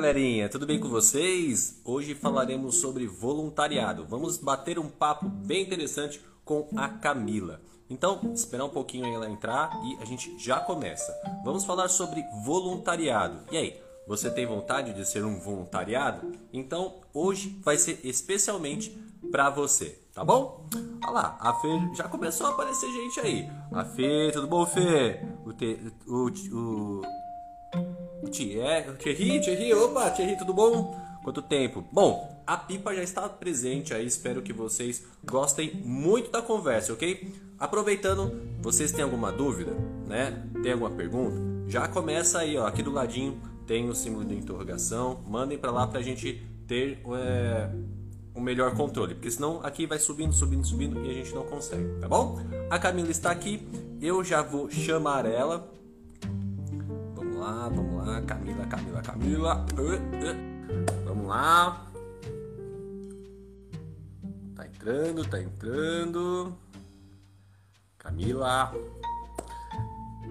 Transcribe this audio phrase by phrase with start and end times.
[0.00, 1.80] galerinha, tudo bem com vocês?
[1.84, 4.06] Hoje falaremos sobre voluntariado.
[4.06, 7.60] Vamos bater um papo bem interessante com a Camila.
[7.90, 11.12] Então, esperar um pouquinho ela entrar e a gente já começa.
[11.44, 13.40] Vamos falar sobre voluntariado.
[13.50, 16.30] E aí, você tem vontade de ser um voluntariado?
[16.52, 18.96] Então, hoje vai ser especialmente
[19.32, 20.64] para você, tá bom?
[21.02, 23.50] Olha lá, a Fê já começou a aparecer gente aí.
[23.72, 25.20] A Fê, tudo bom, Fê?
[25.44, 27.02] O, te, o, o
[28.28, 30.96] Thierry, Thierry, Thierry, opa, Thierry, tudo bom?
[31.22, 31.84] Quanto tempo?
[31.92, 37.34] Bom, a pipa já está presente aí, espero que vocês gostem muito da conversa, ok?
[37.58, 39.72] Aproveitando, vocês têm alguma dúvida,
[40.06, 40.42] né?
[40.62, 41.36] Tem alguma pergunta?
[41.66, 45.86] Já começa aí, ó, aqui do ladinho tem o símbolo de interrogação, mandem para lá
[45.86, 47.68] pra gente ter é,
[48.34, 52.00] um melhor controle, porque senão aqui vai subindo, subindo, subindo e a gente não consegue,
[52.00, 52.38] tá bom?
[52.70, 53.68] A Camila está aqui,
[54.00, 55.68] eu já vou chamar ela
[57.38, 59.66] lá, vamos lá, Camila, Camila, Camila.
[59.78, 61.04] Uh, uh.
[61.04, 61.86] Vamos lá.
[64.54, 66.56] Tá entrando, tá entrando.
[67.98, 68.72] Camila.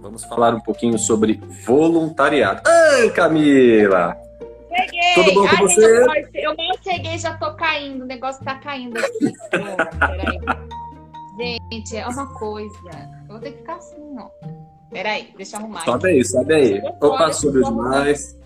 [0.02, 2.62] Vamos falar um pouquinho sobre voluntariado.
[2.66, 4.16] Ai, Camila!
[4.70, 5.14] Cheguei!
[5.16, 6.06] Tudo bom com Ai, você?
[6.36, 8.04] Eu mal cheguei, já tô caindo.
[8.04, 9.34] O negócio tá caindo aqui.
[11.38, 11.60] Peraí.
[11.72, 12.76] Gente, é uma coisa.
[13.24, 14.57] Eu vou ter que ficar assim, ó.
[14.92, 15.84] Peraí, deixa eu arrumar.
[15.84, 16.82] Sobe aí, sobe aí.
[17.02, 18.38] Opa, subiu demais.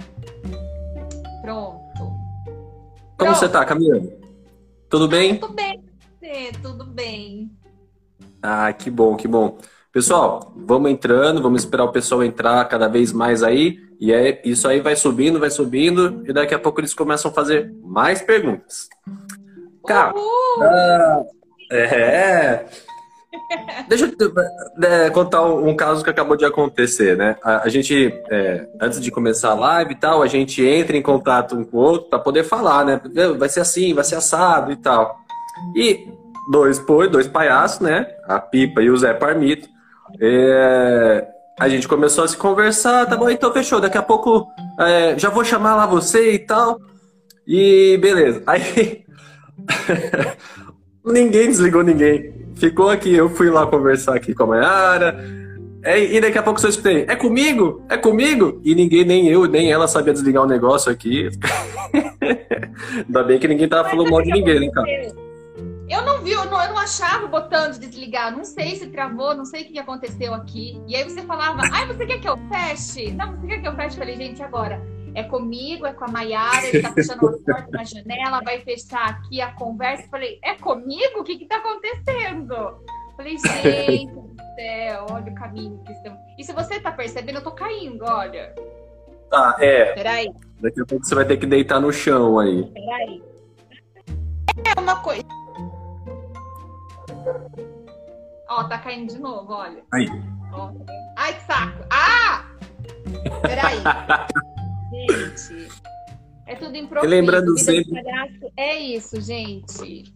[1.42, 1.81] Pronto.
[1.97, 3.36] Como Pronto.
[3.36, 4.02] você tá, Camila?
[4.89, 5.38] Tudo bem?
[5.38, 5.84] Tudo bem,
[6.19, 7.52] você, tudo bem.
[8.42, 9.58] Ah, que bom, que bom.
[9.92, 13.78] Pessoal, vamos entrando, vamos esperar o pessoal entrar cada vez mais aí.
[14.00, 17.34] E é, isso aí vai subindo, vai subindo, e daqui a pouco eles começam a
[17.34, 18.89] fazer mais perguntas.
[19.86, 20.14] Cara,
[20.62, 21.23] ah,
[21.72, 22.66] é.
[23.88, 24.33] Deixa eu
[24.83, 27.35] é, contar um, caso que acabou de acontecer, né?
[27.44, 31.02] A, a gente, é, antes de começar a live e tal, a gente entra em
[31.02, 33.02] contato um com o outro para poder falar, né?
[33.38, 35.17] Vai ser assim, vai ser assado e tal.
[35.75, 36.07] E
[36.51, 36.79] dois,
[37.11, 38.07] dois palhaços, né?
[38.28, 39.67] A Pipa e o Zé Parmito.
[40.19, 41.28] É,
[41.59, 43.79] a gente começou a se conversar, tá bom, então fechou.
[43.81, 44.47] Daqui a pouco
[44.79, 46.79] é, já vou chamar lá você e tal.
[47.45, 48.41] E beleza.
[48.47, 49.03] Aí.
[51.06, 52.41] ninguém desligou ninguém.
[52.61, 55.19] Ficou aqui, eu fui lá conversar aqui com a Mayara.
[55.83, 57.83] É, e daqui a pouco só escutei, é comigo?
[57.89, 58.61] É comigo?
[58.63, 61.27] E ninguém, nem eu, nem ela sabia desligar o negócio aqui.
[63.03, 64.88] Ainda bem que ninguém tava falando mal de ninguém, né, cara?
[65.89, 68.31] Eu não vi, eu não, eu não achava o botão de desligar.
[68.31, 70.79] Não sei se travou, não sei o que aconteceu aqui.
[70.88, 73.11] E aí você falava, ai, você quer que eu feche?
[73.11, 73.95] Não, você quer que eu feche?
[73.95, 74.79] Eu falei, gente, agora
[75.13, 79.09] é comigo, é com a Maiara, ele tá fechando uma porta na janela, vai fechar
[79.09, 80.07] aqui a conversa.
[80.09, 81.19] Falei, é comigo?
[81.19, 82.79] O que que tá acontecendo?
[83.17, 86.19] Falei, gente do céu, olha o caminho que estamos.
[86.38, 88.53] E se você tá percebendo, eu tô caindo, olha.
[89.29, 89.94] Tá, é.
[89.94, 90.31] Peraí.
[90.59, 92.63] Daqui a pouco você vai ter que deitar no chão aí.
[92.72, 93.23] Peraí.
[94.75, 95.23] É uma coisa.
[98.49, 99.83] Ó, tá caindo de novo, olha.
[99.93, 100.07] Aí.
[100.53, 100.72] Ó.
[101.16, 101.85] Ai, que saco.
[101.89, 102.45] Ah!
[103.41, 103.81] Peraí.
[105.09, 105.67] Gente.
[106.47, 107.09] É tudo improviso.
[107.09, 108.03] Lembrando sempre.
[108.57, 110.13] É isso, gente.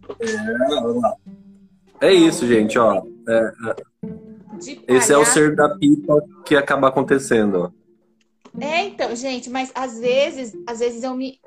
[2.00, 3.02] É isso, gente, ó.
[3.28, 4.94] É, é.
[4.94, 7.72] Esse é o ser da pipa que acaba acontecendo.
[8.60, 11.40] É, então, gente, mas às vezes, às vezes eu me.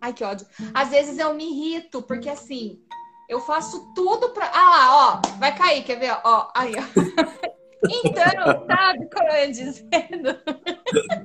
[0.00, 0.46] Ai, que ódio.
[0.74, 2.80] Às vezes eu me irrito, porque assim,
[3.28, 4.50] eu faço tudo pra.
[4.52, 6.16] Ah lá, ó, vai cair, quer ver?
[6.24, 7.52] Ó, aí, ó.
[8.04, 10.38] Então, sabe como eu ia dizendo?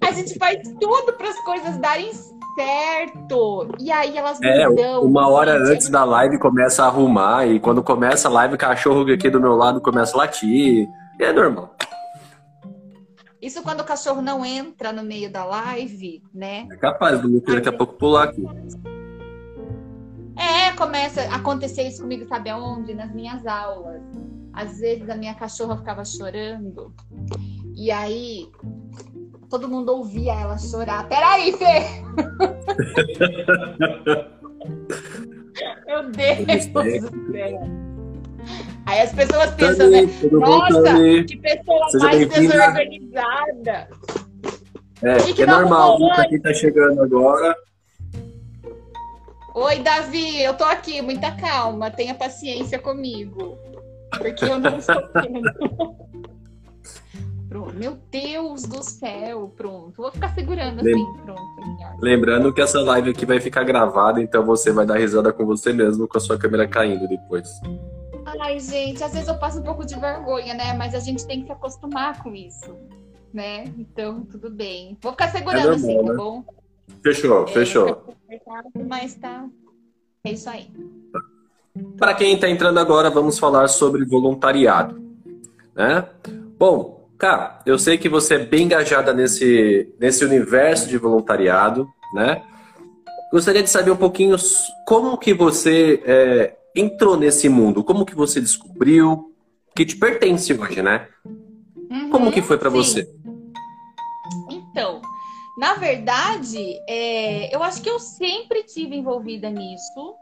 [0.00, 2.10] A gente faz tudo para as coisas darem
[2.56, 3.68] certo.
[3.78, 5.02] E aí elas é, mudam.
[5.02, 5.74] Uma hora gente.
[5.74, 7.46] antes da live começa a arrumar.
[7.46, 10.88] E quando começa a live, o cachorro aqui do meu lado começa a latir.
[11.18, 11.74] E é normal.
[13.40, 16.66] Isso quando o cachorro não entra no meio da live, né?
[16.70, 18.42] É capaz do Lucas daqui a pouco pular aqui.
[20.36, 22.92] É, começa a acontecer isso comigo, sabe aonde?
[22.92, 24.02] Nas minhas aulas.
[24.52, 26.92] Às vezes a minha cachorra ficava chorando
[27.76, 28.50] e aí,
[29.48, 31.08] todo mundo ouvia ela chorar.
[31.08, 31.84] Peraí, Fê!
[35.86, 36.82] Meu Deus do
[37.32, 37.60] céu!
[38.86, 40.02] Aí as pessoas pensam, né?
[40.30, 43.88] Nossa, que pessoa Seja mais desorganizada!
[45.02, 46.08] É, que que é normal, viu?
[46.08, 47.54] Pra quem tá chegando agora.
[49.54, 53.58] Oi, Davi, eu tô aqui, muita calma, tenha paciência comigo.
[54.16, 55.50] Porque eu não estou tendo.
[57.56, 57.74] Pronto.
[57.74, 59.94] Meu Deus do céu, pronto.
[59.96, 60.94] Vou ficar segurando Lem...
[60.94, 61.42] assim, pronto.
[62.02, 65.72] Lembrando que essa live aqui vai ficar gravada, então você vai dar risada com você
[65.72, 67.48] mesmo, com a sua câmera caindo depois.
[68.40, 70.74] Ai, gente, às vezes eu passo um pouco de vergonha, né?
[70.74, 72.76] Mas a gente tem que se acostumar com isso.
[73.32, 73.64] né?
[73.78, 74.98] Então, tudo bem.
[75.00, 76.14] Vou ficar segurando é normal, assim, tá né?
[76.14, 76.44] bom?
[77.02, 78.04] Fechou, é, fechou.
[78.86, 79.48] Mas tá.
[80.24, 80.70] É isso aí.
[81.96, 85.00] Para quem está entrando agora, vamos falar sobre voluntariado.
[85.74, 86.06] Né?
[86.58, 92.42] Bom, cara, eu sei que você é bem engajada nesse, nesse universo de voluntariado, né?
[93.32, 94.36] Gostaria de saber um pouquinho
[94.86, 99.32] como que você é, entrou nesse mundo, como que você descobriu
[99.74, 101.08] que te pertence hoje, né?
[101.90, 103.08] Uhum, como que foi para você?
[104.50, 105.02] Então,
[105.58, 110.14] na verdade, é, eu acho que eu sempre tive envolvida nisso.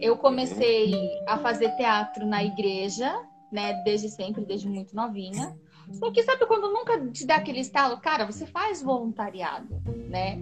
[0.00, 0.94] Eu comecei
[1.26, 3.14] a fazer teatro na igreja,
[3.50, 3.74] né?
[3.84, 5.56] Desde sempre, desde muito novinha.
[5.98, 10.38] Só que sabe quando nunca te dá aquele estalo, cara, você faz voluntariado, né?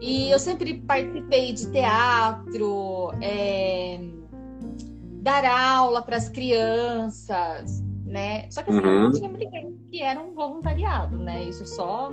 [0.00, 4.00] E eu sempre participei de teatro, é,
[5.20, 8.50] dar aula para as crianças, né?
[8.50, 9.02] Só que assim, uhum.
[9.04, 11.44] não tinha ninguém que era um voluntariado, né?
[11.44, 12.10] Isso só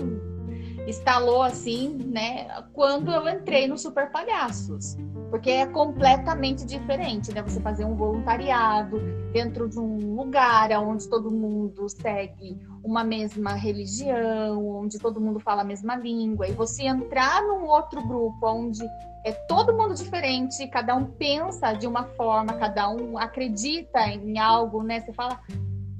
[0.87, 2.47] instalou assim, né?
[2.73, 4.97] Quando eu entrei no Super Palhaços
[5.29, 7.41] porque é completamente diferente, né?
[7.41, 8.99] Você fazer um voluntariado
[9.31, 15.61] dentro de um lugar onde todo mundo segue uma mesma religião, onde todo mundo fala
[15.61, 18.83] a mesma língua, e você entrar num outro grupo onde
[19.25, 24.81] é todo mundo diferente, cada um pensa de uma forma, cada um acredita em algo,
[24.81, 25.01] né?
[25.01, 25.39] Você fala,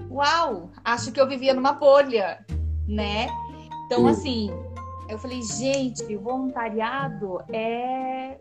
[0.09, 2.43] uau, acho que eu vivia numa bolha,
[2.87, 3.27] né?
[3.85, 4.49] Então, assim,
[5.09, 8.37] eu falei, gente, o voluntariado é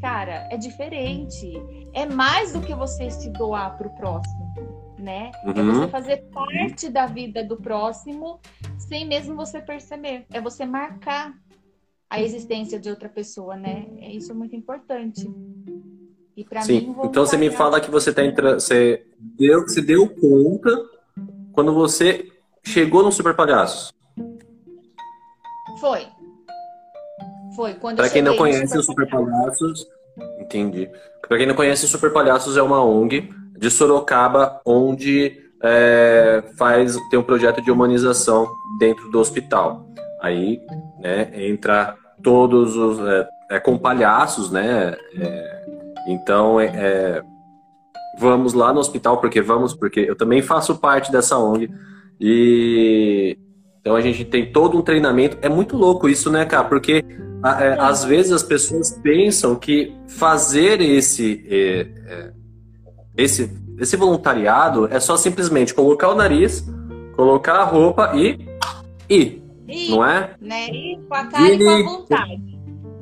[0.00, 1.52] cara, é diferente.
[1.92, 4.54] É mais do que você se doar para o próximo,
[4.98, 5.30] né?
[5.44, 5.70] É uhum.
[5.70, 8.40] É você fazer parte da vida do próximo
[8.78, 10.26] sem mesmo você perceber.
[10.32, 11.34] É você marcar
[12.08, 13.86] a existência de outra pessoa, né?
[13.98, 15.28] É isso é muito importante.
[16.36, 20.06] E para mim, então você me fala que você tá entrando, você deu, você deu
[20.06, 20.70] conta
[21.52, 22.30] quando você
[22.62, 23.90] chegou no Super Palhaços.
[25.80, 26.06] Foi.
[27.56, 29.88] Foi quando Para quem não conhece o Super Palhaços,
[30.38, 30.90] entendi.
[31.26, 36.96] Para quem não conhece, o Super Palhaços é uma ONG de Sorocaba onde é, faz
[37.10, 38.46] tem um projeto de humanização
[38.78, 39.86] dentro do hospital.
[40.20, 40.60] Aí,
[41.00, 44.94] né, entra todos os é, é com palhaços, né?
[45.18, 45.66] É,
[46.08, 47.22] então, é, é,
[48.18, 51.70] vamos lá no hospital porque vamos porque eu também faço parte dessa ONG
[52.20, 53.38] e
[53.80, 55.38] então a gente tem todo um treinamento.
[55.40, 56.64] É muito louco isso, né, cara?
[56.64, 57.04] Porque
[57.44, 62.32] é, às vezes as pessoas pensam que fazer esse, é, é,
[63.16, 66.66] esse, esse voluntariado é só simplesmente colocar o nariz,
[67.14, 68.38] colocar a roupa e
[69.08, 69.42] ir.
[69.90, 70.34] não é?
[70.40, 70.68] Né?
[70.68, 72.55] Ir com a cara e, e com a vontade.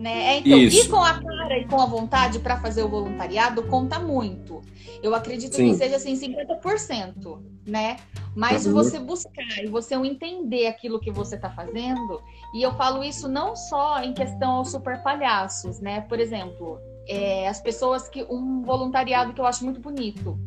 [0.04, 0.34] Né?
[0.34, 0.84] É, então, Isso.
[0.84, 4.60] ir com a cara e com a vontade para fazer o voluntariado conta muito.
[5.02, 5.70] Eu acredito Sim.
[5.70, 7.96] que seja assim 50%, né?
[8.36, 8.74] Mas uhum.
[8.74, 12.20] você buscar e você entender aquilo que você está fazendo,
[12.54, 16.02] e eu falo isso não só em questão aos super palhaços, né?
[16.02, 16.78] Por exemplo,
[17.08, 20.38] é, as pessoas que um voluntariado que eu acho muito bonito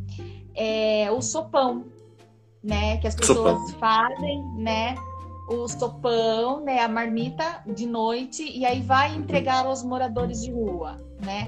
[0.54, 1.84] é o sopão,
[2.64, 2.98] né?
[2.98, 3.80] Que as pessoas sopão.
[3.80, 4.94] fazem, né?
[5.48, 6.80] O sopão, né?
[6.80, 11.48] A marmita de noite e aí vai entregar aos moradores de rua, né?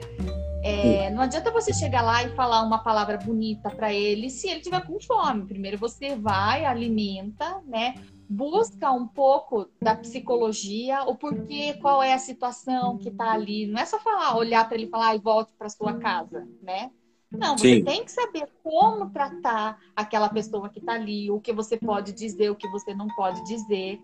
[0.62, 4.60] É, não adianta você chegar lá e falar uma palavra bonita para ele se ele
[4.60, 5.46] tiver com fome.
[5.46, 7.96] Primeiro você vai, alimenta, né?
[8.30, 13.68] Busca um pouco da psicologia, o porquê, qual é a situação que está ali.
[13.68, 16.92] Não é só falar, olhar para ele e falar e volte para sua casa, né?
[17.31, 17.83] Não, você Sim.
[17.83, 22.50] tem que saber como tratar aquela pessoa que está ali, o que você pode dizer,
[22.50, 24.00] o que você não pode dizer,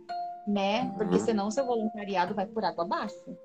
[0.48, 0.94] né?
[0.98, 1.26] Porque uhum.
[1.26, 3.36] senão seu voluntariado vai por água abaixo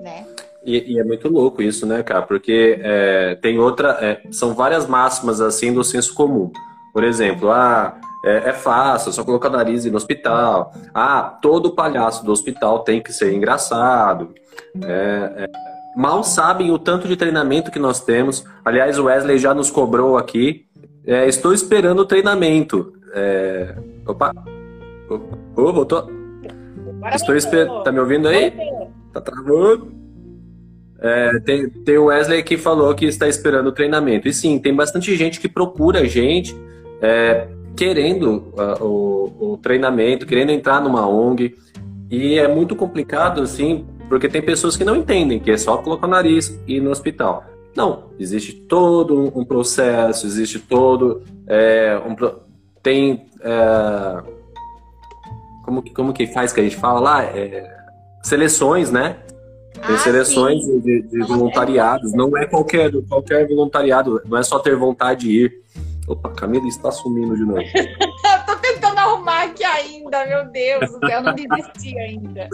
[0.00, 0.26] né?
[0.64, 2.22] E, e, é muito louco isso, né, cara?
[2.22, 3.98] Porque é, tem outra.
[4.00, 6.50] É, são várias máximas assim do senso comum.
[6.92, 10.72] Por exemplo, ah, é, é fácil, só colocar o nariz no hospital.
[10.94, 14.34] Ah, todo palhaço do hospital tem que ser engraçado.
[14.84, 18.44] É, é, mal sabem o tanto de treinamento que nós temos.
[18.64, 20.66] Aliás, o Wesley já nos cobrou aqui.
[21.06, 22.92] É, estou esperando o treinamento.
[24.06, 24.32] Opa!
[25.08, 25.38] Opa!
[25.56, 26.08] Oh, voltou!
[27.14, 27.82] Estou esperando.
[27.82, 28.52] Tá me ouvindo aí?
[29.12, 29.92] Tá travando.
[31.00, 34.28] É, tem, tem o Wesley que falou que está esperando o treinamento.
[34.28, 36.56] E sim, tem bastante gente que procura a gente
[37.00, 41.56] é, querendo uh, o, o, treinamento, querendo entrar numa ONG.
[42.08, 46.06] E é muito complicado, assim, porque tem pessoas que não entendem que é só colocar
[46.06, 47.46] o nariz e ir no hospital.
[47.74, 51.22] Não, existe todo um processo, existe todo.
[51.46, 52.14] É, um,
[52.82, 53.24] tem.
[53.40, 54.22] É,
[55.64, 57.24] como, como que faz que a gente fala lá?
[57.24, 57.74] É,
[58.22, 59.16] seleções, né?
[59.86, 60.78] Tem ah, seleções sim.
[60.80, 62.12] de, de voluntariados.
[62.12, 65.52] Não é qualquer, qualquer voluntariado, não é só ter vontade de ir.
[66.06, 67.62] Opa, Camila está sumindo de novo.
[67.72, 70.26] eu tô tentando arrumar aqui ainda.
[70.26, 72.46] meu Deus céu, não desisti ainda.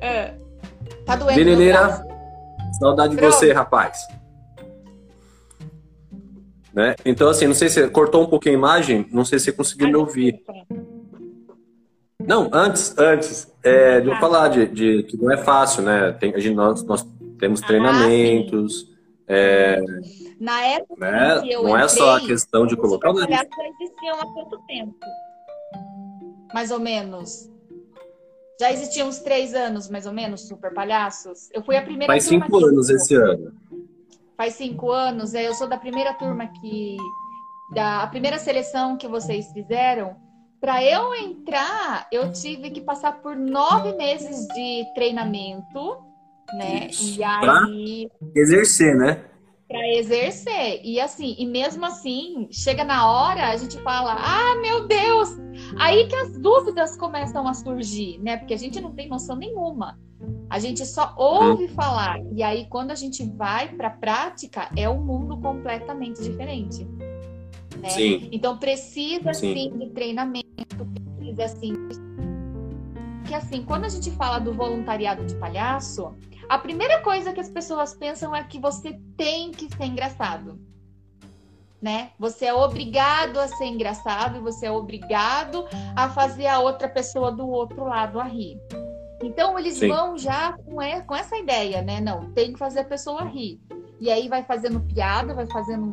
[0.00, 0.34] Ah,
[1.04, 1.38] tá doendo.
[1.38, 2.06] Menina,
[2.78, 3.30] saudade Pronto.
[3.30, 4.06] de você, rapaz.
[6.76, 6.94] Né?
[7.06, 9.88] Então, assim, não sei se cortou um pouquinho a imagem, não sei se você conseguiu
[9.88, 10.42] me ouvir.
[12.20, 16.12] Não, antes, antes, é, de eu falar de, de, que não é fácil, né?
[16.12, 17.06] Tem, a gente, nós, nós
[17.38, 18.94] temos ah, treinamentos.
[19.26, 19.80] É,
[20.38, 21.40] Na época né?
[21.40, 23.40] que eu Não é só a questão de colocar o nariz.
[23.80, 24.94] existiam há quanto tempo?
[26.52, 27.50] Mais ou menos.
[28.58, 31.50] Já existiam uns três anos, mais ou menos, Super Palhaços.
[31.52, 33.52] Eu fui a primeira Faz cinco anos esse ano.
[34.36, 35.34] Faz cinco anos.
[35.34, 36.96] É, eu sou da primeira turma que...
[37.74, 40.16] Da a primeira seleção que vocês fizeram
[40.60, 45.98] para eu entrar, eu tive que passar por nove meses de treinamento,
[46.54, 46.86] né?
[46.88, 47.20] Isso.
[47.20, 48.08] E aí.
[48.08, 49.24] Pra exercer, né?
[49.68, 50.80] Para exercer.
[50.84, 55.30] E assim, e mesmo assim, chega na hora, a gente fala: ah, meu Deus!
[55.78, 58.36] Aí que as dúvidas começam a surgir, né?
[58.36, 59.98] Porque a gente não tem noção nenhuma.
[60.48, 61.68] A gente só ouve uhum.
[61.70, 62.20] falar.
[62.32, 66.86] E aí, quando a gente vai para a prática, é um mundo completamente diferente.
[67.80, 67.88] Né?
[67.90, 68.28] Sim.
[68.32, 69.54] Então precisa sim.
[69.54, 71.74] sim de treinamento, precisa assim.
[73.26, 76.14] Que assim, quando a gente fala do voluntariado de palhaço,
[76.48, 80.58] a primeira coisa que as pessoas pensam é que você tem que ser engraçado.
[81.80, 82.10] Né?
[82.18, 87.30] Você é obrigado a ser engraçado e você é obrigado a fazer a outra pessoa
[87.30, 88.58] do outro lado a rir.
[89.22, 89.88] Então eles Sim.
[89.88, 90.76] vão já com,
[91.06, 92.00] com essa ideia, né?
[92.00, 93.60] Não, tem que fazer a pessoa rir.
[94.00, 95.92] E aí vai fazendo piada, vai fazendo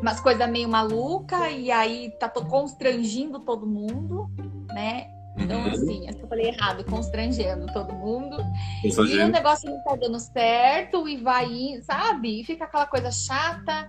[0.00, 4.28] umas coisas meio maluca e aí tá constrangindo todo mundo,
[4.72, 5.13] né?
[5.36, 5.70] Então, uhum.
[5.70, 8.36] assim, eu falei errado, constrangendo todo mundo.
[8.82, 8.88] E
[9.18, 12.40] o negócio não tá dando certo e vai, sabe?
[12.40, 13.88] E fica aquela coisa chata.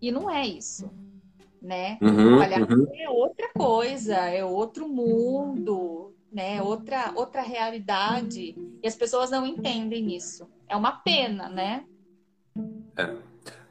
[0.00, 0.90] E não é isso,
[1.60, 1.98] né?
[2.00, 2.88] Uhum, uhum.
[2.94, 6.62] é outra coisa, é outro mundo, né?
[6.62, 8.56] Outra, outra realidade.
[8.82, 10.48] E as pessoas não entendem isso.
[10.68, 11.84] É uma pena, né?
[12.96, 13.14] É.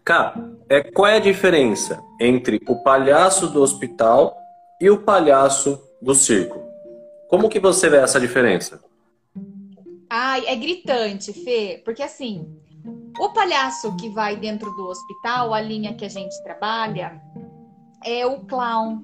[0.06, 0.34] Cá,
[0.68, 4.36] é, qual é a diferença entre o palhaço do hospital
[4.80, 6.69] e o palhaço do circo?
[7.30, 8.84] Como que você vê essa diferença?
[10.10, 12.52] Ai, é gritante, Fê, porque assim,
[13.20, 17.22] o palhaço que vai dentro do hospital, a linha que a gente trabalha,
[18.04, 19.04] é o clown.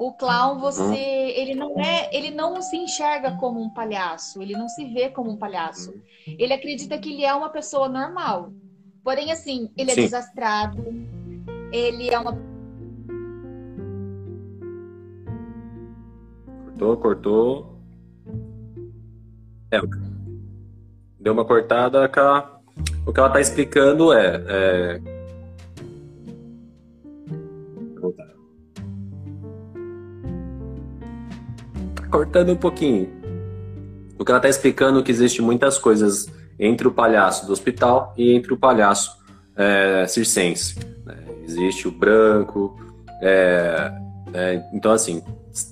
[0.00, 0.94] O clown, você, uhum.
[0.94, 5.30] ele não é, ele não se enxerga como um palhaço, ele não se vê como
[5.30, 5.94] um palhaço.
[6.26, 8.50] Ele acredita que ele é uma pessoa normal.
[9.04, 10.02] Porém, assim, ele é Sim.
[10.02, 10.82] desastrado,
[11.70, 12.49] ele é uma.
[16.80, 17.80] Cortou, cortou.
[19.70, 19.78] É,
[21.20, 22.58] deu uma cortada, cá.
[23.06, 25.00] O que ela está explicando é, é...
[32.10, 33.10] Cortando um pouquinho.
[34.18, 38.14] O que ela está explicando é que existe muitas coisas entre o palhaço do hospital
[38.16, 39.18] e entre o palhaço
[39.54, 40.78] é, circense.
[41.04, 41.18] Né?
[41.44, 42.74] Existe o branco.
[43.20, 43.92] É,
[44.32, 45.22] é, então, assim,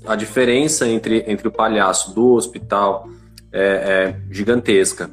[0.07, 3.09] a diferença entre, entre o palhaço do hospital
[3.53, 5.11] é, é gigantesca.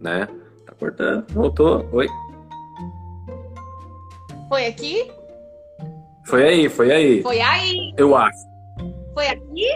[0.00, 0.28] Né?
[0.66, 1.26] Tá cortando.
[1.32, 1.88] Voltou.
[1.92, 2.08] Oi.
[4.48, 5.10] Foi aqui?
[6.26, 7.22] Foi aí, foi aí.
[7.22, 7.94] Foi aí.
[7.96, 8.38] Eu acho.
[9.14, 9.66] Foi aqui?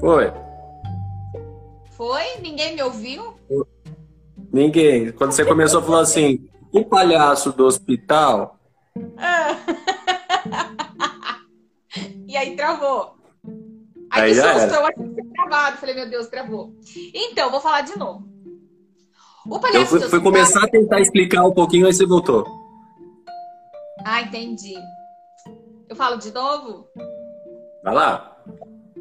[0.00, 0.32] Foi.
[1.90, 2.22] Foi?
[2.40, 3.34] Ninguém me ouviu?
[4.52, 5.10] Ninguém.
[5.12, 8.58] Quando você começou a falar assim, o palhaço do hospital.
[9.16, 9.56] Ah.
[12.38, 13.16] aí travou.
[14.10, 15.76] Aí, aí que susto, eu achei que travado.
[15.76, 16.74] Falei, meu Deus, travou.
[17.14, 18.26] Então, vou falar de novo.
[19.46, 22.46] O palhaço eu fui, fui começar a tentar explicar um pouquinho, aí você voltou.
[24.04, 24.74] Ah, entendi.
[25.88, 26.86] Eu falo de novo?
[27.82, 28.36] Vai lá.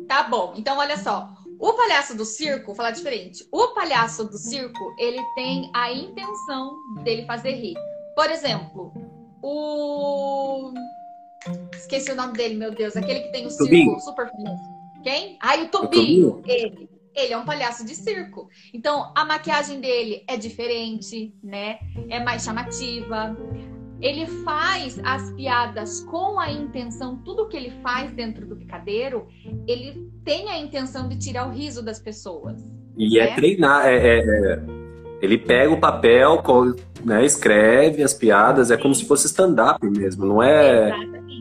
[0.08, 0.54] Tá bom.
[0.56, 1.30] Então, olha só.
[1.60, 3.48] O palhaço do circo, vou falar diferente.
[3.52, 7.76] O palhaço do circo, ele tem a intenção dele fazer rir.
[8.16, 8.94] Por exemplo,
[9.42, 10.72] o.
[11.74, 12.96] Esqueci o nome dele, meu Deus.
[12.96, 14.62] Aquele que tem o circo super famoso.
[15.04, 15.38] Quem?
[15.42, 16.42] Ai, o Tobinho.
[16.46, 16.90] Ele.
[17.16, 18.48] Ele é um palhaço de circo.
[18.72, 21.80] Então, a maquiagem dele é diferente, né?
[22.10, 23.36] É mais chamativa
[24.02, 29.28] ele faz as piadas com a intenção, tudo que ele faz dentro do picadeiro,
[29.68, 32.62] ele tem a intenção de tirar o riso das pessoas.
[32.96, 33.32] E é né?
[33.32, 34.62] é treinar, é, é,
[35.22, 36.44] ele pega o papel,
[37.04, 40.92] né, escreve as piadas, é como se fosse stand-up mesmo, não é,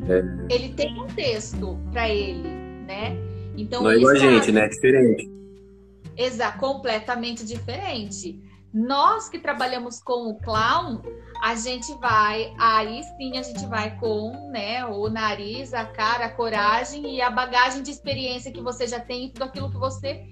[0.09, 0.55] é...
[0.55, 2.49] Ele tem um texto para ele,
[2.87, 3.17] né?
[3.57, 4.65] Então, não é igual a gente, né?
[4.65, 5.31] É diferente.
[6.17, 8.41] Exato, completamente diferente.
[8.73, 11.01] Nós que trabalhamos com o clown,
[11.43, 16.31] a gente vai, aí sim a gente vai com né, o nariz, a cara, a
[16.31, 20.27] coragem e a bagagem de experiência que você já tem e tudo aquilo que você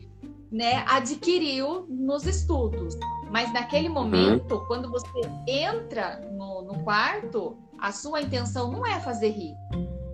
[0.53, 2.95] né, adquiriu nos estudos.
[3.31, 3.95] Mas naquele uhum.
[3.95, 4.67] momento, uhum.
[4.67, 5.09] quando você
[5.49, 9.55] entra no, no, quarto, a sua intenção não é fazer rir.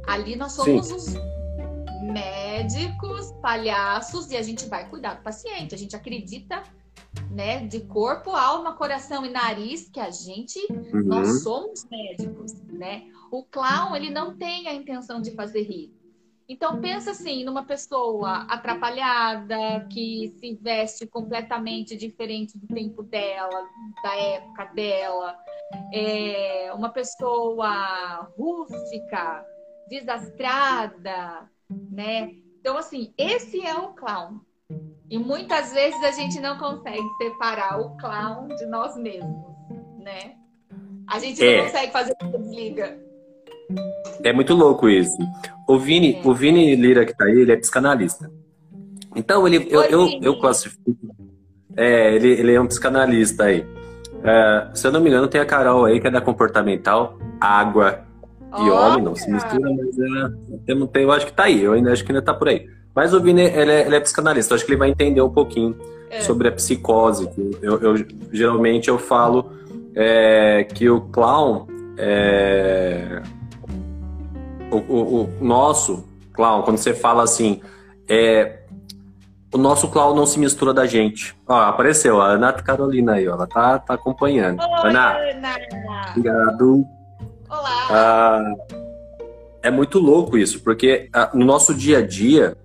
[0.07, 0.95] Ali nós somos sim.
[0.95, 1.15] os
[2.03, 5.75] médicos, palhaços, e a gente vai cuidar do paciente.
[5.75, 6.63] A gente acredita
[7.31, 11.03] né, de corpo, alma, coração e nariz, que a gente, uhum.
[11.05, 13.05] nós somos médicos, né?
[13.31, 16.00] O clown, ele não tem a intenção de fazer rir.
[16.51, 23.69] Então pensa assim, numa pessoa atrapalhada, que se veste completamente diferente do tempo dela,
[24.03, 25.39] da época dela,
[25.95, 29.47] é uma pessoa rústica,
[29.89, 31.49] desastrada,
[31.89, 32.33] né?
[32.59, 34.41] Então assim, esse é o clown.
[35.09, 39.55] E muitas vezes a gente não consegue separar o clown de nós mesmos,
[40.01, 40.35] né?
[41.07, 41.59] A gente é.
[41.59, 43.10] não consegue fazer desliga.
[44.23, 45.17] É muito louco isso.
[45.69, 46.29] O Vini, é.
[46.29, 48.31] o Vini Lira que tá aí, ele é psicanalista.
[49.15, 50.97] Então, ele, eu, eu, eu, classifico.
[51.77, 53.67] É, ele, ele é um psicanalista aí.
[54.23, 58.01] É, se eu não me engano, tem a Carol aí, que é da comportamental, água
[58.59, 58.73] e Olha.
[58.73, 62.05] homem, não se mistura, mas é, tem, eu acho que tá aí, eu ainda acho
[62.05, 62.69] que ainda tá por aí.
[62.95, 65.31] Mas o Vini, ele é, ele é psicanalista, eu acho que ele vai entender um
[65.31, 65.77] pouquinho
[66.11, 66.21] é.
[66.21, 67.31] sobre a psicose.
[67.63, 69.53] Eu, eu, geralmente eu falo
[69.95, 73.23] é, que o clown é,
[74.71, 77.61] o, o, o, nosso clown, quando você fala assim,
[78.09, 78.61] é,
[79.53, 81.37] o nosso clown não se mistura da gente.
[81.47, 84.61] Ó, apareceu a Ana Carolina aí, ó, ela tá, tá acompanhando.
[84.61, 85.57] Oi, Ana, Ana.
[86.11, 86.85] Obrigado.
[87.49, 87.87] Olá.
[87.91, 88.55] Ah,
[89.63, 92.57] é muito louco isso, porque ah, no nosso dia a dia,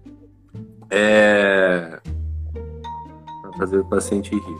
[0.89, 1.99] é...
[3.57, 4.57] fazer o paciente rir.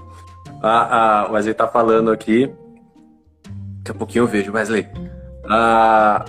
[0.62, 2.52] Ah, ah, o Wesley tá falando aqui.
[3.78, 4.88] Daqui a pouquinho eu vejo, Wesley.
[5.48, 6.26] Ah,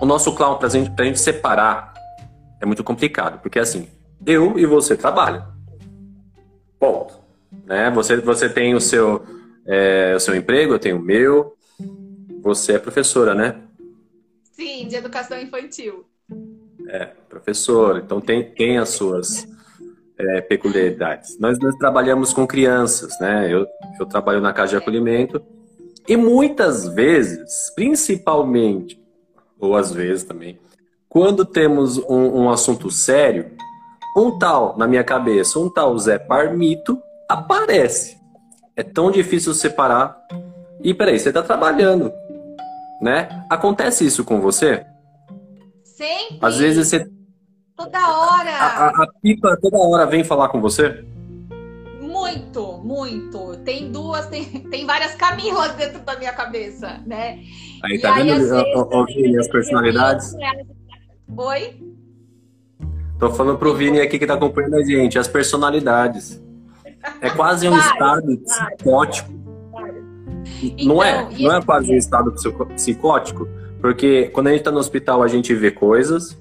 [0.00, 1.94] o nosso clown, pra gente, pra gente separar,
[2.60, 3.40] é muito complicado.
[3.40, 3.88] Porque assim,
[4.26, 5.46] eu e você trabalham.
[6.78, 7.14] Ponto.
[7.64, 7.90] Né?
[7.90, 9.24] Você, você tem o seu,
[9.66, 11.56] é, o seu emprego, eu tenho o meu.
[12.42, 13.60] Você é professora, né?
[14.52, 16.04] Sim, de educação infantil.
[16.88, 19.46] É, professor, então tem, tem as suas
[20.18, 21.38] é, peculiaridades.
[21.38, 23.52] Nós, nós trabalhamos com crianças, né?
[23.52, 23.66] Eu,
[24.00, 25.42] eu trabalho na casa de acolhimento
[26.08, 28.98] e muitas vezes, principalmente,
[29.58, 30.58] ou às vezes também,
[31.08, 33.50] quando temos um, um assunto sério,
[34.16, 38.18] um tal, na minha cabeça, um tal Zé Parmito aparece.
[38.76, 40.16] É tão difícil separar.
[40.82, 42.12] E peraí, você está trabalhando,
[43.00, 43.44] né?
[43.50, 44.86] Acontece isso com você?
[45.82, 46.38] Sempre.
[46.40, 47.10] Às vezes você.
[47.76, 48.50] Toda hora.
[48.50, 51.04] A, a, a, pipa toda hora vem falar com você?
[52.08, 53.58] Muito, muito.
[53.58, 57.40] Tem duas, tem, tem várias Camilas dentro da minha cabeça, né?
[57.84, 60.34] Aí e tá aí, vendo o, Vini, as personalidades?
[61.36, 61.82] Oi?
[63.18, 66.42] Tô falando pro Vini aqui que tá acompanhando a gente, as personalidades.
[67.20, 69.32] É quase um estado psicótico.
[70.82, 71.28] Não é?
[71.30, 72.34] Então, não é quase um estado
[72.74, 73.46] psicótico?
[73.80, 76.36] Porque quando a gente está no hospital, a gente vê coisas,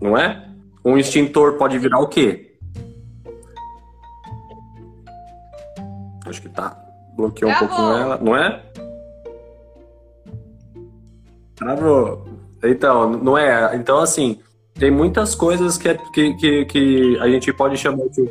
[0.00, 0.46] não é?
[0.84, 2.53] Um extintor pode virar o quê?
[7.16, 8.62] Bloqueou um pouquinho ela, não é?
[11.54, 12.26] Travou.
[12.62, 13.76] Então, não é?
[13.76, 14.40] Então, assim,
[14.74, 18.28] tem muitas coisas que, que, que, que a gente pode chamar de.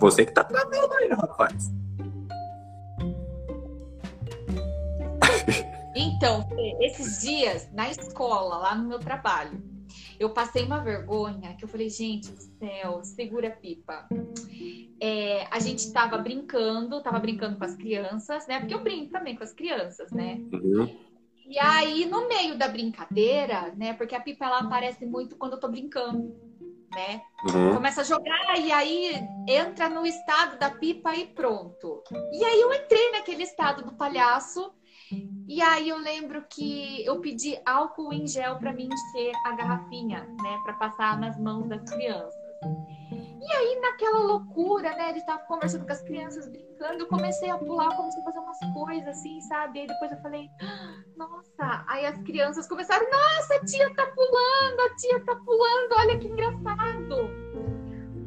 [0.00, 1.70] Você que tá travando aí, rapaz.
[5.94, 6.46] Então,
[6.80, 9.60] esses dias, na escola, lá no meu trabalho,
[10.18, 14.08] eu passei uma vergonha que eu falei, gente do céu, segura a pipa.
[15.00, 18.60] É, a gente estava brincando, estava brincando com as crianças, né?
[18.60, 20.40] Porque eu brinco também com as crianças, né?
[20.52, 21.08] Uhum.
[21.46, 23.94] E aí, no meio da brincadeira, né?
[23.94, 26.36] Porque a pipa ela aparece muito quando eu tô brincando,
[26.90, 27.22] né?
[27.46, 27.74] Uhum.
[27.74, 29.12] Começa a jogar e aí
[29.48, 32.02] entra no estado da pipa e pronto.
[32.32, 34.72] E aí eu entrei naquele estado do palhaço
[35.48, 40.20] e aí eu lembro que eu pedi álcool em gel para mim encher a garrafinha,
[40.42, 42.34] né, para passar nas mãos das crianças.
[43.40, 47.56] E aí naquela loucura, né, ele tava conversando com as crianças, brincando, eu comecei a
[47.56, 49.84] pular, comecei a fazer umas coisas assim, sabe?
[49.84, 50.50] E depois eu falei,
[51.16, 56.18] nossa, aí as crianças começaram, nossa, a tia tá pulando, a tia tá pulando, olha
[56.18, 57.30] que engraçado.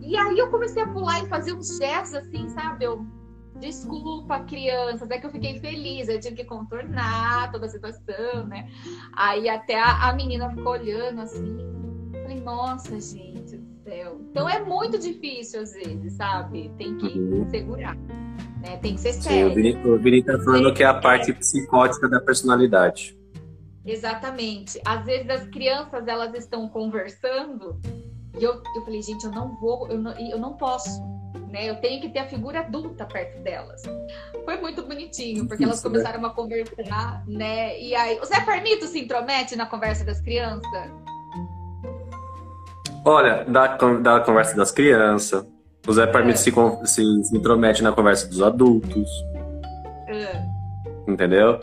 [0.02, 2.86] E aí eu comecei a pular e fazer uns gestos assim, sabe?
[2.86, 3.06] Eu
[3.62, 8.67] desculpa, crianças, é que eu fiquei feliz, eu tive que contornar toda a situação, né?
[9.13, 11.58] Aí até a, a menina ficou olhando assim,
[12.12, 14.19] falei, nossa, gente do céu.
[14.32, 16.71] Então é muito difícil às vezes, sabe?
[16.78, 17.47] Tem que uhum.
[17.50, 17.95] segurar.
[17.95, 18.78] Né?
[18.82, 19.54] Tem que ser sério.
[19.54, 23.17] Sim, o Vini tá falando que é a parte psicótica da personalidade.
[23.86, 24.80] Exatamente.
[24.86, 27.80] Às vezes as crianças elas estão conversando
[28.39, 30.89] e eu, eu falei, gente, eu não vou, eu não, eu não posso.
[31.52, 31.70] Né?
[31.70, 33.84] Eu tenho que ter a figura adulta perto delas.
[34.46, 35.90] Foi muito bonitinho, porque elas né?
[35.90, 37.78] começaram a conversar, né?
[37.78, 40.92] E aí, o Zé Parmito se intromete na conversa das crianças?
[43.04, 45.46] Olha, da, da conversa das crianças,
[45.86, 46.42] o Zé Parmito é.
[46.42, 46.52] se,
[46.86, 49.10] se, se, intromete na conversa dos adultos.
[50.08, 50.42] É.
[51.06, 51.60] Entendeu?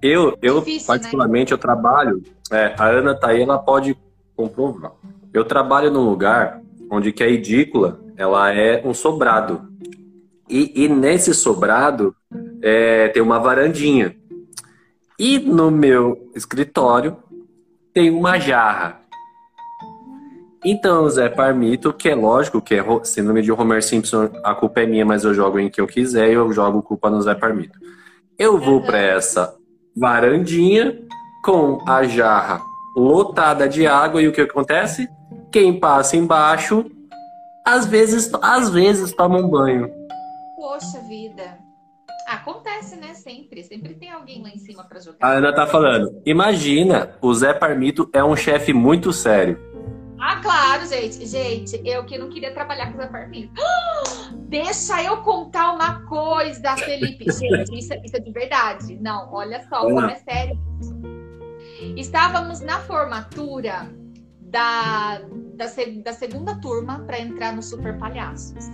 [0.00, 0.98] Eu, eu Difícil, né?
[0.98, 1.54] particularmente, né?
[1.54, 2.22] eu trabalho.
[2.50, 3.94] É, a Ana tá aí, ela pode
[4.34, 4.92] comprovar.
[5.34, 9.68] Eu trabalho num lugar onde que a edícula ela é um sobrado.
[10.48, 12.14] E, e nesse sobrado
[12.62, 14.16] é, tem uma varandinha.
[15.18, 17.16] E no meu escritório
[17.92, 19.00] tem uma jarra.
[20.64, 24.80] Então, o Zé Parmito, que é lógico que é síndrome de Homer Simpson, a culpa
[24.80, 27.34] é minha, mas eu jogo em que eu quiser e eu jogo culpa no Zé
[27.34, 27.78] Parmito.
[28.38, 29.54] Eu vou para essa
[29.96, 30.98] varandinha
[31.44, 32.60] com a jarra
[32.96, 35.08] lotada de água e o que acontece?
[35.52, 36.84] Quem passa embaixo,
[37.66, 39.90] às vezes, às vezes toma um banho.
[40.54, 41.58] Poxa vida.
[42.28, 43.12] Acontece, né?
[43.14, 43.64] Sempre.
[43.64, 45.18] Sempre tem alguém lá em cima para jogar.
[45.20, 46.22] A Ana tá falando.
[46.24, 49.58] Imagina, o Zé Parmito é um chefe muito sério.
[50.18, 51.26] Ah, claro, gente.
[51.26, 53.52] Gente, eu que não queria trabalhar com o Zé Parmito.
[54.48, 57.24] Deixa eu contar uma coisa, Felipe.
[57.32, 58.96] Gente, isso, é, isso é de verdade.
[59.00, 60.56] Não, olha só, como é sério.
[61.96, 63.90] Estávamos na formatura
[64.40, 65.20] da,
[65.56, 65.66] da,
[66.04, 68.66] da segunda turma para entrar no Super Palhaços.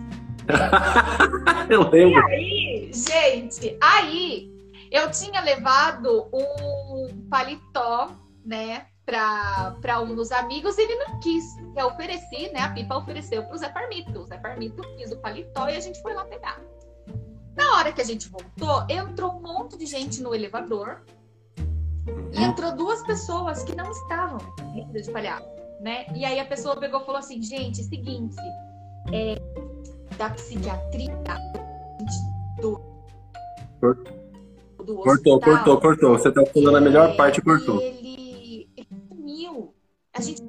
[1.70, 2.28] eu lembro.
[2.28, 4.50] E aí, gente, aí
[4.90, 8.10] eu tinha levado um paletó,
[8.44, 11.44] né, para um dos amigos e ele não quis.
[11.76, 14.20] Eu ofereci, né, a Pipa ofereceu para o Zé Parmito.
[14.20, 16.60] O Zé Parmito quis o paletó e a gente foi lá pegar.
[17.56, 21.04] Na hora que a gente voltou, entrou um monte de gente no elevador
[22.32, 24.38] e entrou duas pessoas que não estavam
[24.92, 26.06] de palhaço né?
[26.14, 28.36] E aí a pessoa pegou e falou assim, gente, seguinte,
[29.12, 29.34] é,
[30.16, 31.12] da psiquiatria
[32.60, 32.80] do,
[34.84, 36.18] do cortou, cortou, cortou.
[36.18, 37.80] Você tá falando a melhor é, parte, cortou.
[37.80, 38.68] Ele,
[39.08, 39.74] sumiu.
[40.14, 40.42] A gente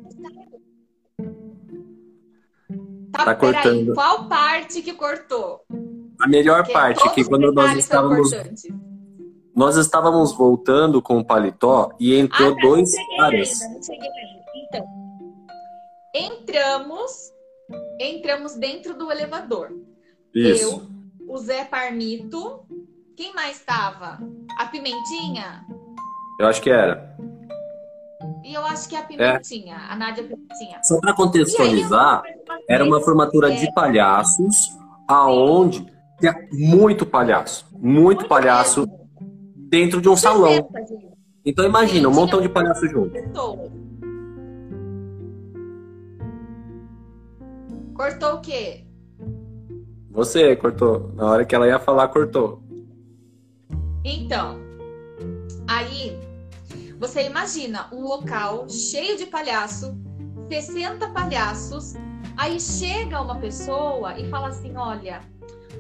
[3.12, 3.94] Tá, tá cortando.
[3.94, 5.62] qual parte que cortou?
[6.20, 8.32] A melhor Porque parte, que quando nós estávamos.
[9.56, 13.60] Nós estávamos voltando com o paletó e entrou ah, tá, dois caras.
[14.56, 15.03] Então,
[16.14, 17.34] Entramos,
[18.00, 19.72] entramos dentro do elevador.
[20.34, 20.88] Isso.
[21.20, 22.64] Eu, o Zé Parmito,
[23.18, 24.20] quem mais estava?
[24.60, 25.66] A Pimentinha?
[26.40, 27.18] Eu acho que era.
[28.44, 29.92] E eu acho que é a Pimentinha, é.
[29.92, 30.84] a Nádia Pimentinha.
[30.84, 32.22] Só para contextualizar,
[32.70, 33.56] era uma formatura é.
[33.56, 34.70] de palhaços,
[35.08, 39.10] aonde tinha muito palhaço, muito, muito palhaço mesmo.
[39.70, 40.70] dentro de um salão.
[41.44, 43.20] Então imagina, um montão de palhaços juntos.
[47.94, 48.86] Cortou o quê?
[50.10, 51.12] Você cortou.
[51.14, 52.62] Na hora que ela ia falar, cortou.
[54.04, 54.58] Então,
[55.68, 56.20] aí
[57.00, 59.98] você imagina um local cheio de palhaço,
[60.50, 61.94] 60 palhaços,
[62.38, 65.22] aí chega uma pessoa e fala assim: olha,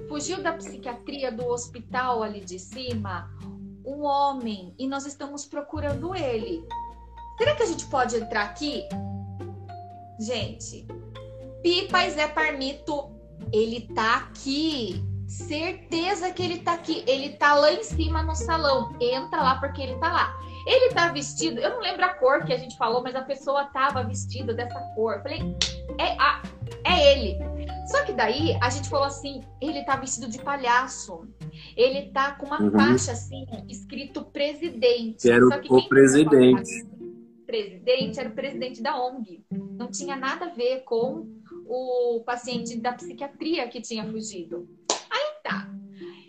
[0.08, 3.30] fugiu da psiquiatria do hospital ali de cima
[3.86, 6.66] um homem e nós estamos procurando ele.
[7.38, 8.88] Será que a gente pode entrar aqui?
[10.20, 10.88] Gente,
[11.64, 13.10] Pipa e Zé Parmito,
[13.52, 15.02] ele tá aqui.
[15.28, 17.04] Certeza que ele tá aqui.
[17.08, 18.96] Ele tá lá em cima no salão.
[19.00, 20.38] Entra lá porque ele tá lá.
[20.68, 23.66] Ele tá vestido, eu não lembro a cor que a gente falou, mas a pessoa
[23.66, 25.22] tava vestida dessa cor.
[25.22, 25.40] falei,
[26.00, 26.42] é, a,
[26.86, 27.38] é ele.
[27.88, 31.28] Só que daí a gente falou assim: ele tá vestido de palhaço.
[31.76, 32.72] Ele tá com uma uhum.
[32.72, 35.30] faixa assim, escrito presidente.
[35.30, 36.86] Era o presidente.
[37.46, 39.44] Presidente era o presidente da ONG.
[39.52, 41.28] Não tinha nada a ver com
[41.68, 44.68] o paciente da psiquiatria que tinha fugido.
[45.10, 45.68] Aí tá.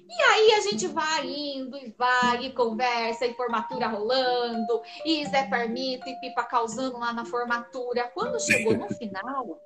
[0.08, 5.48] E aí a gente vai indo e vai e conversa e formatura rolando e Zé
[5.48, 8.10] Parmito e Pipa causando lá na formatura.
[8.14, 9.60] Quando chegou no final,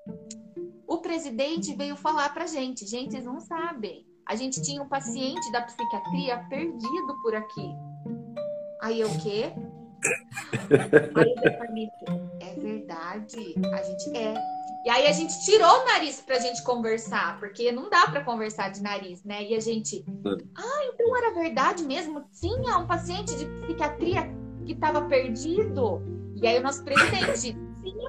[0.86, 4.06] o presidente veio falar pra gente, gente, vocês não sabem.
[4.24, 7.70] A gente tinha um paciente da psiquiatria perdido por aqui.
[8.80, 9.52] Aí eu o quê?
[11.14, 12.04] Aí o Zé Parmito,
[12.40, 14.34] é verdade, a gente é.
[14.84, 18.70] E aí a gente tirou o nariz pra gente conversar, porque não dá para conversar
[18.70, 19.44] de nariz, né?
[19.44, 20.04] E a gente,
[20.56, 22.24] ah, então era verdade mesmo?
[22.40, 24.30] Tinha um paciente de psiquiatria
[24.64, 26.00] que estava perdido.
[26.36, 27.58] E aí o nosso presidente, sim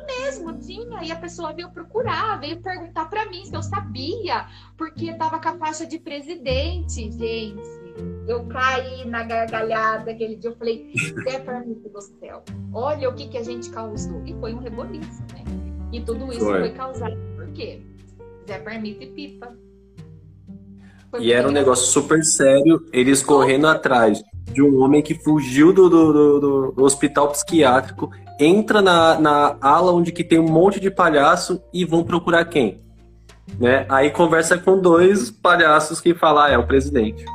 [0.05, 1.03] mesmo, tinha.
[1.03, 5.49] E a pessoa veio procurar, veio perguntar para mim se eu sabia, porque tava com
[5.49, 7.79] a faixa de presidente, gente.
[8.27, 10.51] Eu caí na gargalhada aquele dia.
[10.51, 14.23] Eu falei, Zé Permito do céu, olha o que, que a gente causou.
[14.25, 15.58] E foi um reboliço, né?
[15.91, 17.81] E tudo isso foi, foi causado por quê?
[18.47, 19.53] Zé Permito e Pipa.
[21.09, 24.21] Foi e era um negócio super sério, eles correndo atrás
[24.51, 29.91] de um homem que fugiu do, do, do, do hospital psiquiátrico, entra na, na ala
[29.91, 32.81] onde que tem um monte de palhaço e vão procurar quem?
[33.59, 33.85] Né?
[33.89, 37.25] Aí conversa com dois palhaços que falam, ah, é o presidente.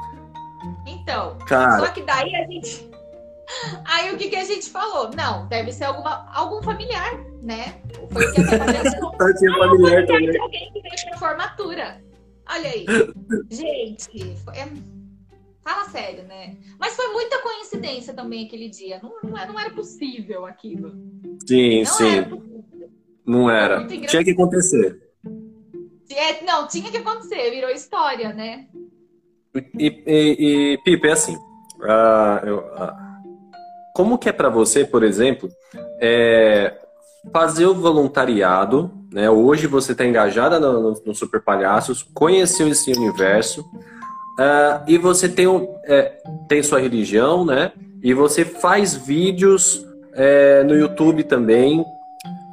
[0.87, 1.87] Então, Cara.
[1.87, 2.94] só que daí a gente.
[3.85, 5.11] Aí o que, que a gente falou?
[5.15, 7.13] Não, deve ser alguma, algum familiar,
[7.43, 7.81] né?
[8.11, 10.31] Foi o que a minha familiar também.
[10.31, 12.03] de alguém que veio pra formatura.
[12.49, 12.87] Olha aí.
[13.51, 14.69] gente, foi, é
[15.63, 16.59] Fala sério, né?
[16.79, 19.01] Mas foi muita coincidência também aquele dia.
[19.03, 20.93] Não, não, era, não era possível aquilo.
[21.49, 22.17] Sim, não sim.
[22.19, 22.55] Era
[23.27, 23.87] não era.
[23.87, 25.01] Tinha que acontecer.
[26.11, 27.51] É, não, tinha que acontecer.
[27.51, 28.69] Virou história, né?
[29.55, 31.35] E, e, e Pipe, é assim.
[31.37, 33.14] Uh, eu, uh,
[33.95, 35.49] como que é para você, por exemplo,
[36.01, 36.75] é,
[37.33, 39.31] fazer o voluntariado, né?
[39.31, 43.65] Hoje você está engajada no, no, no Super Palhaços, conheceu esse universo,
[44.35, 45.47] Uh, e você tem,
[45.85, 47.73] é, tem sua religião, né?
[48.03, 51.85] E você faz vídeos é, no YouTube também.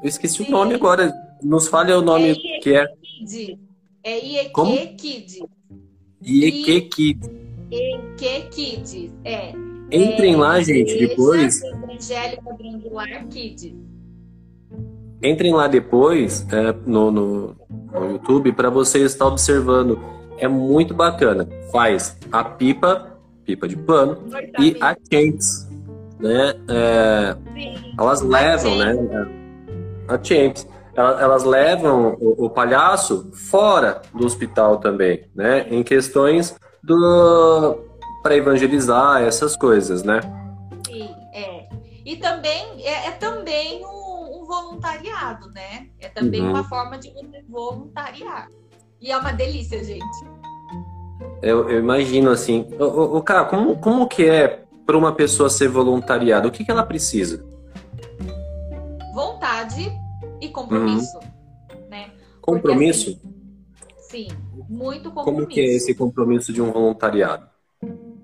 [0.01, 0.49] Eu esqueci Sim.
[0.49, 1.11] o nome agora.
[1.41, 2.85] Nos fale o nome é que é.
[4.03, 4.77] É Ieke Como?
[4.95, 5.39] Kids.
[6.23, 7.29] Ieke Kids.
[7.71, 9.70] Ieke Kids, é.
[9.91, 11.61] Entrem lá, é, gente, depois.
[11.61, 13.73] Evangélica Brandular Kids.
[15.21, 17.55] Entrem lá depois é, no, no,
[17.93, 19.99] no YouTube para você estar observando
[20.41, 21.47] é muito bacana.
[21.71, 24.17] Faz a pipa, pipa de pano,
[24.59, 25.69] e a Champs,
[26.19, 26.55] né?
[26.67, 27.35] É,
[27.97, 28.95] elas levam, né?
[30.07, 30.67] A Champs.
[30.95, 35.67] Elas levam o, o palhaço fora do hospital também, né?
[35.69, 37.90] Em questões do
[38.21, 40.21] para evangelizar essas coisas, né?
[40.87, 41.67] Sim, é.
[42.05, 45.87] E também é, é também um, um, voluntariado, né?
[45.99, 46.51] É também uhum.
[46.51, 47.11] uma forma de
[47.49, 48.49] voluntariar.
[48.99, 50.25] E é uma delícia, gente.
[51.41, 52.67] Eu, eu imagino assim.
[52.79, 56.47] O, o, cara, como, como que é para uma pessoa ser voluntariada?
[56.47, 57.43] O que, que ela precisa?
[59.13, 59.91] Vontade
[60.39, 61.17] e compromisso.
[61.17, 61.89] Uhum.
[61.89, 62.11] Né?
[62.39, 63.17] Compromisso?
[63.17, 64.37] Porque, assim, sim,
[64.69, 65.35] muito compromisso.
[65.35, 67.50] Como que é esse compromisso de um voluntariado?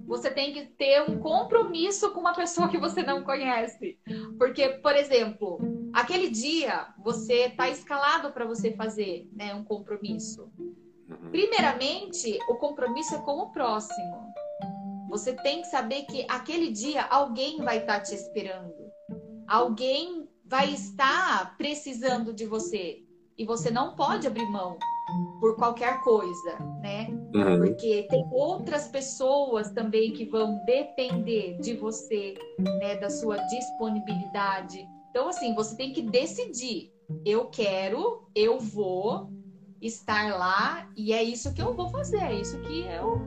[0.08, 4.00] Você tem que ter um compromisso com uma pessoa que você não conhece.
[4.38, 5.60] Porque, por exemplo,
[5.94, 10.50] aquele dia você está escalado para você fazer né, um compromisso.
[10.58, 11.30] Uhum.
[11.30, 14.34] Primeiramente, o compromisso é com o próximo.
[15.10, 18.74] Você tem que saber que aquele dia alguém vai estar te esperando.
[19.46, 23.04] Alguém vai estar precisando de você.
[23.38, 24.78] E você não pode abrir mão
[25.40, 27.08] por qualquer coisa, né?
[27.34, 27.60] Uhum.
[27.60, 32.96] Porque tem outras pessoas também que vão depender de você, né?
[32.98, 34.88] Da sua disponibilidade.
[35.10, 36.92] Então, assim, você tem que decidir.
[37.26, 39.30] Eu quero, eu vou,
[39.82, 43.22] estar lá e é isso que eu vou fazer, é isso que eu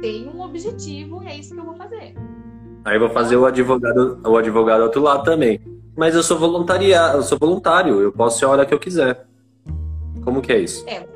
[0.00, 2.14] tenho um objetivo e é isso que eu vou fazer.
[2.84, 5.60] Aí vou fazer o advogado, o advogado do outro lado também.
[5.96, 9.26] Mas eu sou voluntaria, eu sou voluntário, eu posso ir a hora que eu quiser.
[10.24, 10.84] Como que é isso?
[10.88, 11.06] É,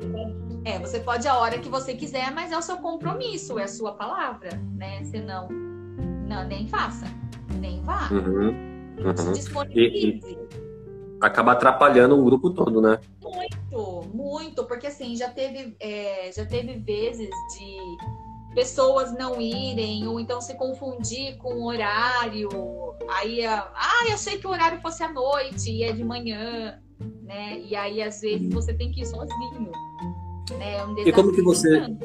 [0.65, 3.67] é, você pode a hora que você quiser, mas é o seu compromisso, é a
[3.67, 5.03] sua palavra, né?
[5.03, 5.47] Senão,
[6.27, 7.07] não, nem faça,
[7.59, 8.07] nem vá.
[8.11, 8.49] Uhum,
[8.99, 9.17] uhum.
[9.17, 10.27] Se disponibilize.
[10.27, 10.49] E, e
[11.19, 12.99] acaba atrapalhando o grupo todo, né?
[13.21, 17.79] Muito, muito, porque assim, já teve, é, já teve vezes de
[18.53, 22.49] pessoas não irem, ou então se confundir com o horário.
[23.09, 23.71] Aí, ah,
[24.13, 26.79] achei que o horário fosse à noite e é de manhã,
[27.23, 27.59] né?
[27.59, 29.71] E aí, às vezes, você tem que ir sozinho.
[30.57, 30.75] Né?
[30.77, 31.95] É um e como que você.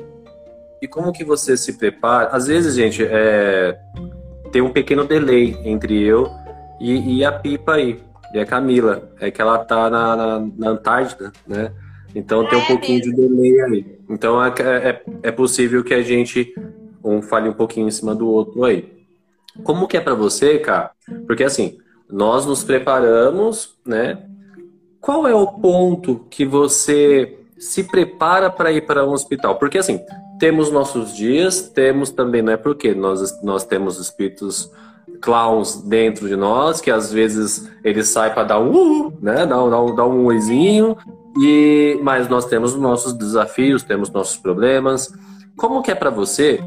[0.83, 2.29] E como que você se prepara?
[2.29, 3.79] Às vezes, gente, é...
[4.53, 6.31] tem um pequeno delay entre eu
[6.79, 8.03] e, e a Pipa aí
[8.35, 9.11] e a Camila.
[9.19, 11.73] É que ela tá na, na, na Antártida, né?
[12.15, 13.15] Então tem um é pouquinho mesmo.
[13.15, 13.99] de delay aí.
[14.09, 16.55] Então é, é, é, possível que a gente
[17.03, 18.93] um fale um pouquinho em cima do outro aí.
[19.63, 20.91] Como que é para você, cara?
[21.27, 21.79] Porque assim,
[22.11, 24.23] nós nos preparamos, né?
[25.05, 29.57] Qual é o ponto que você se prepara para ir para um hospital?
[29.57, 30.01] Porque assim,
[30.39, 34.73] temos nossos dias, temos também, não é porque nós, nós temos espíritos
[35.21, 39.45] clowns dentro de nós, que às vezes ele sai para dar um uh, né?
[39.45, 40.97] Dar, dar, dar um oizinho.
[41.39, 45.13] E, mas nós temos nossos desafios, temos nossos problemas.
[45.55, 46.63] Como que é para você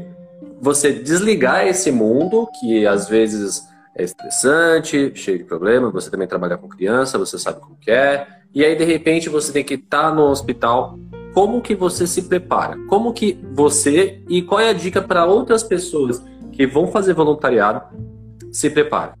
[0.60, 3.64] você desligar esse mundo que às vezes
[3.98, 8.26] é estressante, cheio de problema, você também trabalha com criança, você sabe como que é,
[8.54, 10.98] e aí de repente você tem que estar tá no hospital.
[11.34, 12.78] Como que você se prepara?
[12.86, 17.82] Como que você e qual é a dica para outras pessoas que vão fazer voluntariado
[18.50, 19.14] se preparam?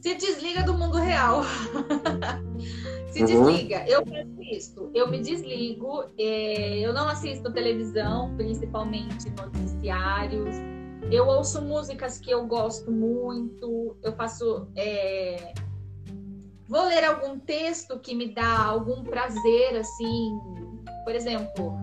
[0.00, 1.44] Se desliga do mundo real.
[3.10, 3.26] se uhum.
[3.26, 3.84] desliga.
[3.86, 4.90] Eu faço isso.
[4.94, 6.04] Eu me desligo.
[6.18, 14.12] É, eu não assisto televisão, principalmente noticiários eu ouço músicas que eu gosto muito, eu
[14.14, 14.68] faço.
[14.76, 15.52] É...
[16.68, 20.38] Vou ler algum texto que me dá algum prazer, assim,
[21.04, 21.76] por exemplo,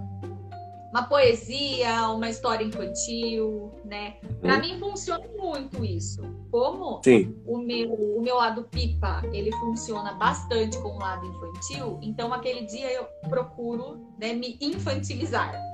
[0.91, 4.15] uma poesia, uma história infantil, né?
[4.41, 4.61] Para uhum.
[4.61, 6.21] mim funciona muito isso.
[6.51, 7.35] Como Sim.
[7.45, 12.65] o meu o meu lado pipa, ele funciona bastante com o lado infantil, então aquele
[12.65, 15.68] dia eu procuro né, me infantilizar.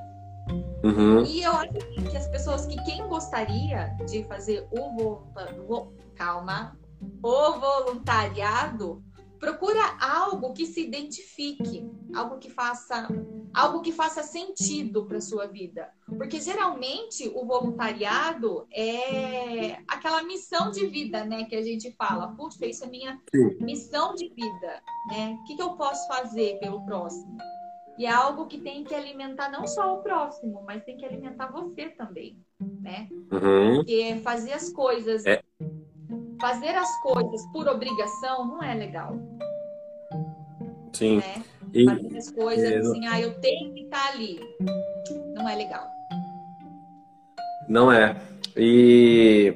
[0.84, 1.24] Uhum.
[1.26, 1.74] E eu acho
[2.10, 5.24] que as pessoas que quem gostaria de fazer o
[6.16, 6.78] calma,
[7.24, 9.04] o voluntariado,
[9.40, 13.08] procura algo que se identifique, algo que faça
[13.56, 20.86] algo que faça sentido para sua vida, porque geralmente o voluntariado é aquela missão de
[20.88, 23.56] vida, né, que a gente fala, puxa, isso é minha Sim.
[23.62, 25.38] missão de vida, né?
[25.40, 27.38] O que, que eu posso fazer pelo próximo?
[27.98, 31.48] E é algo que tem que alimentar não só o próximo, mas tem que alimentar
[31.48, 32.38] você também,
[32.82, 33.08] né?
[33.32, 33.78] Uhum.
[33.78, 35.42] Porque fazer as coisas, é.
[36.42, 39.18] fazer as coisas por obrigação não é legal.
[40.92, 41.18] Sim.
[41.18, 41.44] Né?
[41.74, 41.86] E...
[41.86, 42.78] Fazer as coisas é...
[42.78, 44.40] assim, ah, eu tenho que estar ali.
[45.34, 45.88] Não é legal.
[47.70, 48.22] Não é.
[48.58, 49.56] E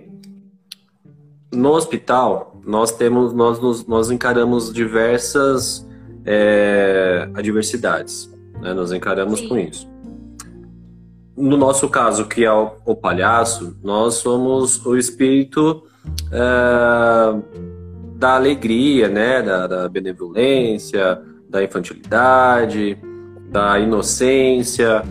[1.52, 5.88] no hospital nós temos, nós, nos, nós encaramos diversas
[6.32, 8.32] é, adversidades.
[8.62, 8.72] Né?
[8.72, 9.48] Nós encaramos Sim.
[9.50, 9.89] com isso.
[11.36, 15.84] No nosso caso, que é o, o palhaço, nós somos o espírito
[16.32, 17.39] é,
[18.15, 19.42] da alegria, né?
[19.42, 23.00] da, da benevolência, da infantilidade,
[23.50, 25.02] da inocência.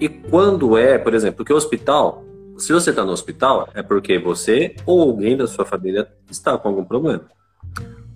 [0.00, 2.24] E quando é, por exemplo, porque o hospital,
[2.58, 6.70] se você está no hospital, é porque você ou alguém da sua família está com
[6.70, 7.22] algum problema.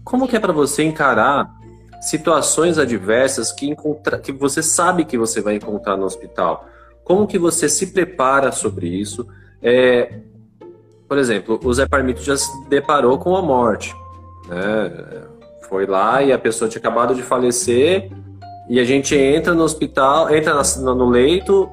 [0.02, 1.54] Como que é para você encarar
[2.00, 6.68] situações adversas que, encontra, que você sabe que você vai encontrar no hospital.
[7.04, 9.26] Como que você se prepara sobre isso?
[9.62, 10.20] É,
[11.08, 13.94] por exemplo, o Zé Parmito já se deparou com a morte.
[14.48, 15.22] Né?
[15.68, 18.10] Foi lá e a pessoa tinha acabado de falecer
[18.68, 21.68] e a gente entra no hospital, entra no leito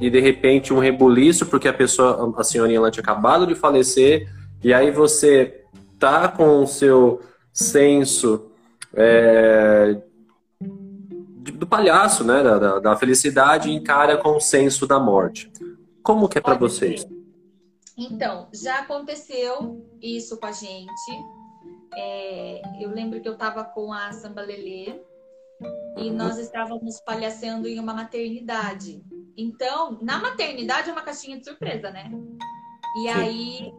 [0.00, 4.28] e de repente um rebuliço porque a pessoa, a senhorinha lá tinha acabado de falecer
[4.62, 5.62] e aí você
[5.98, 7.20] tá com o seu
[7.52, 8.50] senso
[8.96, 10.00] é,
[10.60, 12.42] do palhaço, né?
[12.42, 15.50] Da, da, felicidade encara com o senso da morte.
[16.02, 17.06] Como que é para vocês?
[17.96, 21.10] Então, já aconteceu isso com a gente.
[21.96, 25.00] É, eu lembro que eu estava com a Samba Lelê
[25.96, 26.16] e uhum.
[26.16, 29.02] nós estávamos palhaçando em uma maternidade.
[29.36, 32.10] Então, na maternidade é uma caixinha de surpresa, né?
[32.96, 33.08] E Sim.
[33.08, 33.72] aí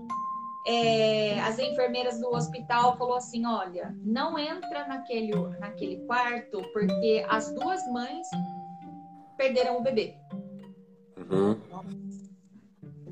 [0.67, 7.53] é, as enfermeiras do hospital falou assim, olha, não entra naquele, naquele quarto porque as
[7.53, 8.27] duas mães
[9.37, 10.15] perderam o bebê.
[11.17, 11.55] Uhum.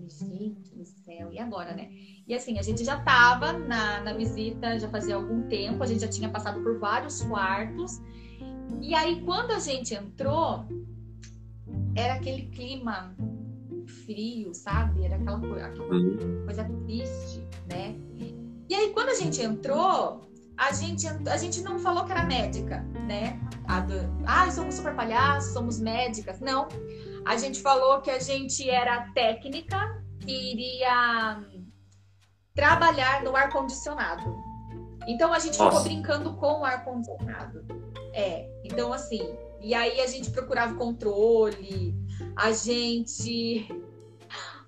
[0.08, 1.90] Gente do céu, e agora, né?
[2.28, 6.02] E assim, a gente já estava na, na visita, já fazia algum tempo, a gente
[6.02, 8.02] já tinha passado por vários quartos.
[8.82, 10.66] E aí, quando a gente entrou,
[11.96, 13.16] era aquele clima
[14.06, 15.06] frio, sabe?
[15.06, 16.44] Era aquela, aquela uhum.
[16.46, 17.96] coisa triste, né?
[18.70, 20.22] E aí, quando a gente entrou,
[20.58, 23.40] a gente, a gente não falou que era médica, né?
[23.88, 26.40] Do, ah, somos super palhaços, somos médicas.
[26.40, 26.68] Não.
[27.26, 31.44] A gente falou que a gente era técnica que iria
[32.54, 34.36] trabalhar no ar-condicionado.
[35.08, 35.78] Então a gente Nossa.
[35.78, 37.66] ficou brincando com o ar-condicionado.
[38.14, 41.96] É, então assim, e aí a gente procurava controle,
[42.36, 43.68] a gente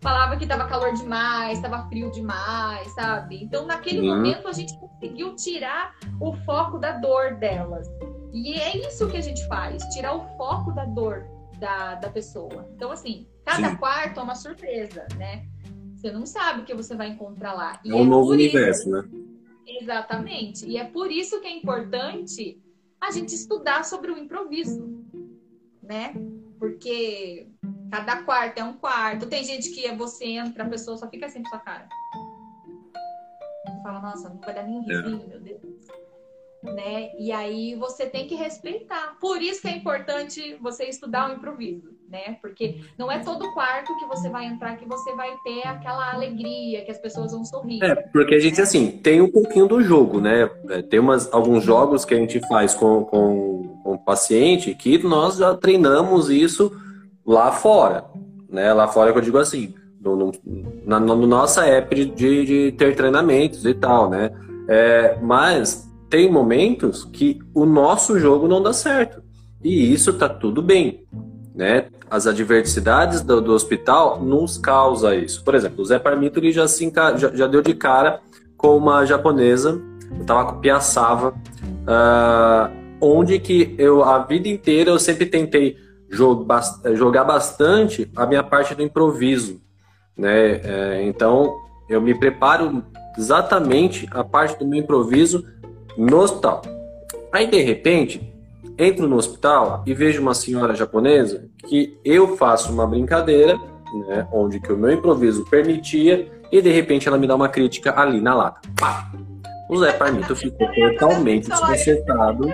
[0.05, 3.43] falava que estava calor demais, estava frio demais, sabe?
[3.43, 4.15] Então, naquele uhum.
[4.15, 7.87] momento, a gente conseguiu tirar o foco da dor delas.
[8.31, 11.25] E é isso que a gente faz, tirar o foco da dor
[11.59, 12.69] da, da pessoa.
[12.75, 13.77] Então, assim, cada Sim.
[13.77, 15.47] quarto é uma surpresa, né?
[15.95, 17.79] Você não sabe o que você vai encontrar lá.
[17.83, 18.91] E é um é novo universo, isso...
[18.91, 19.09] né?
[19.65, 20.67] Exatamente.
[20.67, 22.61] E é por isso que é importante
[23.01, 25.03] a gente estudar sobre o improviso,
[25.81, 26.13] né?
[26.59, 27.49] Porque
[27.91, 29.27] Cada quarto é um quarto.
[29.27, 31.87] Tem gente que você entra, a pessoa só fica assim com sua cara.
[33.65, 34.79] Você fala, nossa, não vai dar nem é.
[34.79, 35.27] risinho, é.
[35.27, 35.61] meu Deus.
[36.63, 37.11] né?
[37.19, 39.17] E aí você tem que respeitar.
[39.19, 42.37] Por isso que é importante você estudar o improviso, né?
[42.41, 46.83] Porque não é todo quarto que você vai entrar que você vai ter aquela alegria,
[46.83, 47.83] que as pessoas vão sorrir.
[47.83, 50.49] É, porque a gente, assim, tem um pouquinho do jogo, né?
[50.69, 54.97] É, tem umas, alguns jogos que a gente faz com, com, com o paciente que
[55.03, 56.71] nós já treinamos isso
[57.25, 58.05] lá fora,
[58.49, 58.73] né?
[58.73, 60.31] Lá fora que eu digo assim, no, no,
[60.85, 64.31] na no nossa época de, de ter treinamentos e tal, né?
[64.67, 69.23] É, mas tem momentos que o nosso jogo não dá certo.
[69.63, 71.03] E isso tá tudo bem.
[71.53, 71.85] Né?
[72.09, 75.43] As adversidades do, do hospital nos causa isso.
[75.43, 78.19] Por exemplo, o Zé Parmito ele já, se, já, já deu de cara
[78.57, 79.81] com uma japonesa,
[80.17, 82.71] eu tava com Piaçava, uh,
[83.01, 85.77] onde que eu a vida inteira eu sempre tentei
[86.09, 89.61] jogar bastante a minha parte do improviso,
[90.17, 90.61] né?
[90.63, 91.53] É, então
[91.89, 92.83] eu me preparo
[93.17, 95.45] exatamente a parte do meu improviso
[95.97, 96.61] no hospital.
[97.31, 98.33] Aí, de repente,
[98.77, 103.57] entro no hospital e vejo uma senhora japonesa que eu faço uma brincadeira,
[104.07, 107.99] né, onde que o meu improviso permitia, e de repente ela me dá uma crítica
[107.99, 108.61] ali na lata.
[108.79, 109.11] Pá!
[109.69, 112.53] O Zé Parmito ficou totalmente desconcertado.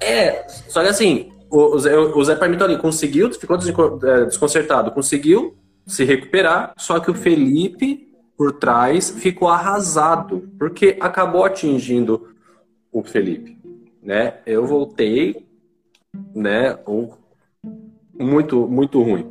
[0.00, 3.56] É, só que assim, o, o Zé Parmito ali conseguiu, ficou
[4.02, 11.44] é, desconcertado, conseguiu se recuperar, só que o Felipe por trás ficou arrasado, porque acabou
[11.44, 12.28] atingindo
[12.90, 13.56] o Felipe,
[14.02, 14.38] né?
[14.44, 15.46] Eu voltei,
[16.34, 16.76] né,
[18.12, 19.30] muito muito ruim.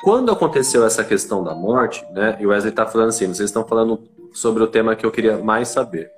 [0.00, 3.66] Quando aconteceu essa questão da morte, né, e o Wesley está falando assim, vocês estão
[3.66, 4.00] falando
[4.32, 6.08] sobre o tema que eu queria mais saber.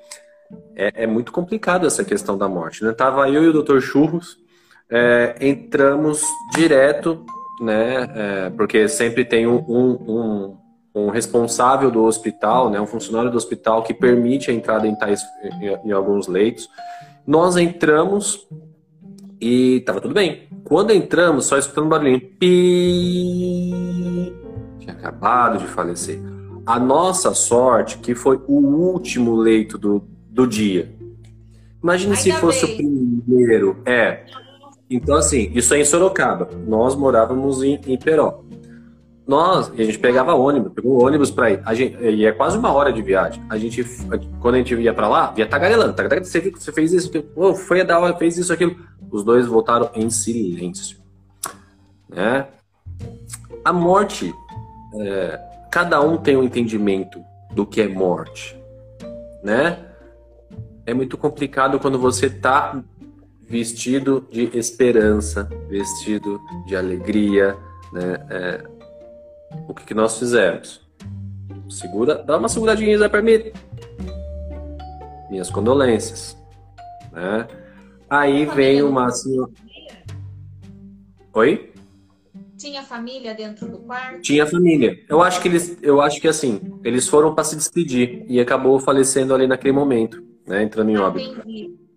[0.77, 2.93] É, é muito complicado essa questão da morte, né?
[2.93, 3.81] Tava eu e o Dr.
[3.81, 4.37] Churros,
[4.91, 6.23] é, entramos
[6.55, 7.25] direto,
[7.61, 10.61] né, é, porque sempre tem um, um
[10.95, 15.23] um responsável do hospital, né, um funcionário do hospital que permite a entrada em, tais,
[15.61, 16.69] em, em alguns leitos.
[17.27, 18.47] Nós entramos
[19.41, 20.49] e estava tudo bem.
[20.65, 22.21] Quando entramos, só escutando um barulhinho.
[22.21, 23.73] Pi...
[24.79, 26.21] Tinha acabado de falecer.
[26.67, 30.93] A nossa sorte que foi o último leito do, do dia.
[31.83, 32.75] Imagine Ainda se fosse bem.
[32.75, 33.79] o primeiro.
[33.87, 34.25] É.
[34.91, 36.51] Então, assim, isso é em Sorocaba.
[36.67, 38.43] Nós morávamos em, em Peró.
[39.25, 41.63] Nós, a gente pegava ônibus, pegou ônibus pra ir.
[41.65, 43.41] A gente, e é quase uma hora de viagem.
[43.49, 43.85] A gente,
[44.41, 45.93] quando a gente ia pra lá, via tagarelando.
[45.93, 48.75] Tagarelando, você, você fez isso, oh, foi a da hora, fez isso, aquilo.
[49.09, 50.99] Os dois voltaram em silêncio.
[52.09, 52.49] Né?
[53.65, 54.35] A morte,
[54.99, 57.21] é, cada um tem um entendimento
[57.53, 58.61] do que é morte.
[59.45, 59.79] Né?
[60.85, 62.83] É muito complicado quando você tá
[63.51, 67.57] vestido de esperança, vestido de alegria,
[67.93, 68.27] né?
[68.31, 68.65] É,
[69.69, 70.81] o que, que nós fizemos?
[71.69, 73.53] Segura, dá uma seguradinha, Zé Permite.
[75.29, 76.37] Minhas condolências.
[77.13, 77.49] Né?
[78.09, 79.51] Aí vem uma senhora.
[81.35, 81.73] Oi?
[82.57, 84.21] Tinha família dentro do quarto?
[84.21, 84.97] Tinha família.
[85.09, 88.79] Eu acho que eles, eu acho que assim, eles foram para se despedir e acabou
[88.79, 91.41] falecendo ali naquele momento, né, entrando em ah, óbito.
[91.41, 91.90] Entendi.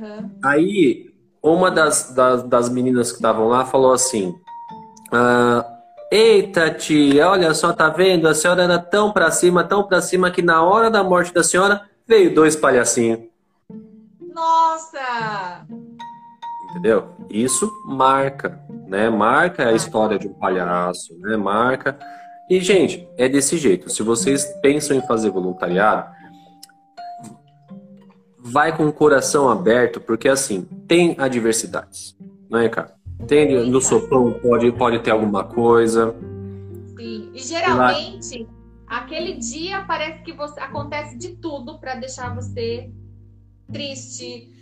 [0.00, 0.30] Uhum.
[0.42, 4.34] Aí uma das, das, das meninas que estavam lá falou assim:
[5.12, 5.64] ah,
[6.10, 8.26] Eita, tia, olha só, tá vendo?
[8.26, 11.42] A senhora era tão pra cima, tão pra cima, que na hora da morte da
[11.42, 13.20] senhora veio dois palhacinhos.
[14.34, 15.66] Nossa!
[16.70, 17.10] Entendeu?
[17.28, 19.10] Isso marca, né?
[19.10, 21.36] Marca a história de um palhaço, né?
[21.36, 21.98] Marca.
[22.48, 23.90] E, gente, é desse jeito.
[23.90, 26.10] Se vocês pensam em fazer voluntariado,
[28.48, 32.16] vai com o coração aberto, porque assim, tem adversidades,
[32.48, 32.94] não é, cara?
[33.26, 36.14] Tem no sopão pode, pode ter alguma coisa.
[36.96, 37.30] Sim.
[37.34, 38.46] E geralmente,
[38.88, 38.98] Lá...
[39.00, 42.90] aquele dia parece que você acontece de tudo para deixar você
[43.72, 44.52] triste.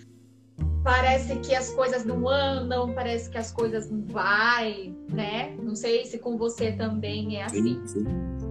[0.83, 5.55] Parece que as coisas não andam, parece que as coisas não vai, né?
[5.61, 7.81] Não sei se com você também é assim.
[7.85, 8.03] Sim, sim.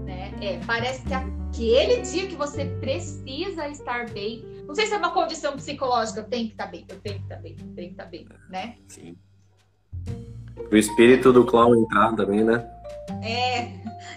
[0.04, 0.34] Né?
[0.42, 5.12] É, parece que aquele dia que você precisa estar bem, não sei se é uma
[5.12, 7.94] condição psicológica, eu tenho que estar bem, eu tenho que estar bem, eu tenho que
[7.94, 8.76] estar bem, né?
[8.88, 9.18] Sim.
[10.72, 12.66] O espírito do clown entrar também, né?
[13.24, 13.72] É,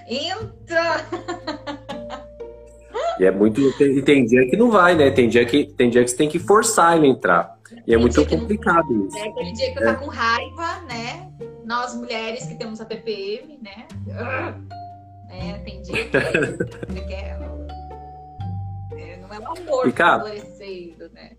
[0.08, 1.06] entra!
[3.18, 3.60] E é muito.
[3.82, 5.10] E tem dia que não vai, né?
[5.10, 7.58] Tem dia que, tem dia que você tem que forçar ele a entrar.
[7.70, 9.06] E é tem é muito complicado não...
[9.08, 9.18] isso.
[9.18, 9.82] É aquele dia que é.
[9.82, 11.28] eu tá com raiva, né?
[11.64, 13.86] Nós mulheres que temos a PPM, né?
[15.30, 16.16] É, tem dia que.
[19.38, 20.24] É, um amor e, cara,
[21.12, 21.36] né?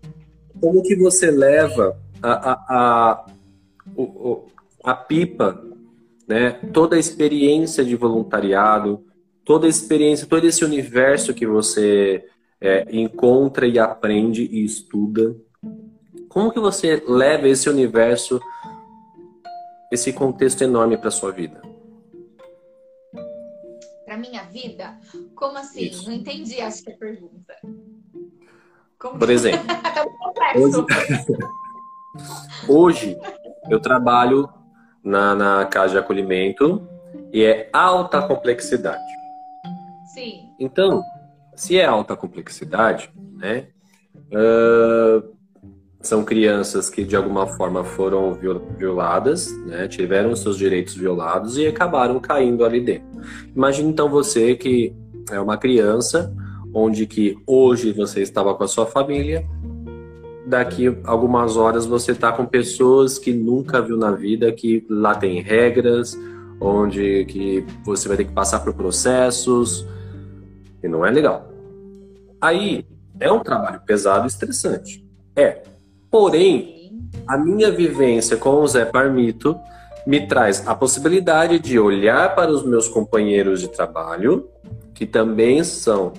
[0.60, 3.26] Como que você leva a, a, a
[3.94, 4.46] o, o,
[4.84, 5.62] a pipa,
[6.26, 6.52] né?
[6.72, 9.04] Toda a experiência de voluntariado,
[9.44, 12.24] toda a experiência, todo esse universo que você
[12.60, 15.36] é, encontra e aprende e estuda.
[16.28, 18.40] Como que você leva esse universo,
[19.90, 21.60] esse contexto enorme para sua vida?
[24.04, 24.98] Para minha vida?
[25.34, 25.86] Como assim?
[25.86, 26.08] Isso.
[26.08, 27.56] Não entendi, acho que a pergunta.
[29.00, 30.84] Como Por exemplo, tá hoje,
[32.68, 33.18] hoje
[33.70, 34.46] eu trabalho
[35.02, 36.86] na, na casa de acolhimento
[37.32, 39.00] e é alta complexidade.
[40.12, 40.50] Sim.
[40.60, 41.02] Então,
[41.56, 43.68] se é alta complexidade, né?
[44.14, 45.34] Uh,
[46.02, 48.34] são crianças que de alguma forma foram
[48.76, 49.88] violadas, né?
[49.88, 53.08] Tiveram seus direitos violados e acabaram caindo ali dentro.
[53.56, 54.94] Imagine então você que
[55.30, 56.34] é uma criança
[56.74, 59.46] onde que hoje você estava com a sua família,
[60.46, 65.40] daqui algumas horas você está com pessoas que nunca viu na vida, que lá tem
[65.40, 66.18] regras,
[66.60, 69.86] onde que você vai ter que passar por processos
[70.82, 71.48] e não é legal.
[72.40, 72.84] Aí
[73.18, 75.04] é um trabalho pesado e estressante.
[75.36, 75.62] É.
[76.10, 76.92] Porém,
[77.26, 79.56] a minha vivência com o Zé Parmito
[80.06, 84.48] me traz a possibilidade de olhar para os meus companheiros de trabalho,
[84.94, 86.12] que também são,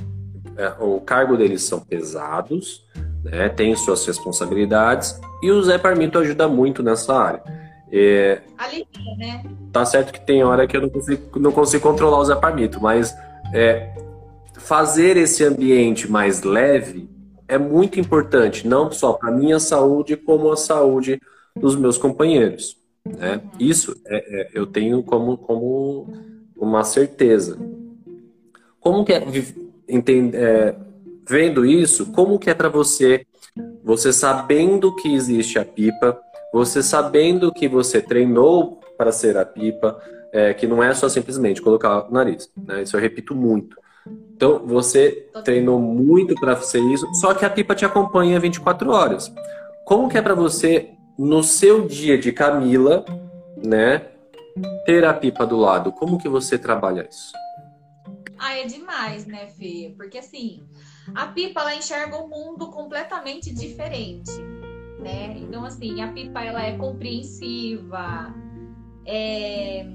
[0.80, 2.86] o cargo deles são pesados,
[3.24, 7.44] né, tem suas responsabilidades, e o Zé Parmito ajuda muito nessa área.
[7.92, 9.44] É, Alivia, né?
[9.72, 12.82] Tá certo que tem hora que eu não consigo, não consigo controlar o Zé Parmito,
[12.82, 13.14] mas
[13.54, 13.94] é,
[14.58, 17.10] fazer esse ambiente mais leve
[17.48, 21.20] é muito importante, não só para a minha saúde, como a saúde
[21.54, 22.78] dos meus companheiros.
[23.06, 23.42] Né?
[23.60, 26.08] Isso é, é, eu tenho como, como
[26.56, 27.58] uma certeza.
[28.80, 29.20] Como que é,
[29.92, 30.76] entende, é
[31.28, 33.26] vendo isso, como que é para você,
[33.84, 36.20] você sabendo que existe a pipa,
[36.54, 39.98] você sabendo que você treinou para ser a pipa,
[40.34, 42.50] é, que não é só simplesmente colocar o nariz.
[42.56, 42.84] Né?
[42.84, 43.78] Isso eu repito muito.
[44.36, 49.32] Então, você treinou muito para ser isso, só que a pipa te acompanha 24 horas.
[49.86, 53.06] Como que é para você, no seu dia de Camila,
[53.56, 54.02] né,
[54.86, 55.92] ter a pipa do lado?
[55.92, 57.32] Como que você trabalha isso?
[58.44, 59.94] Ah, é demais, né, Fê?
[59.96, 60.64] Porque assim,
[61.14, 64.32] a pipa ela enxerga o mundo completamente diferente,
[65.00, 65.38] né?
[65.38, 68.34] Então assim, a pipa ela é compreensiva,
[69.06, 69.86] é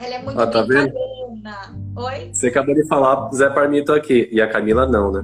[0.00, 1.78] ela é muito ah, tá brincalhona.
[1.96, 2.30] Oi?
[2.32, 4.28] Você acabou de falar Zé Parmito aqui.
[4.32, 5.22] E a Camila não, né?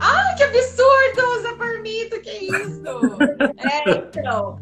[0.00, 1.42] Ai, que absurdo!
[1.42, 2.82] Zé Parmito, que isso?
[3.56, 4.58] é, então.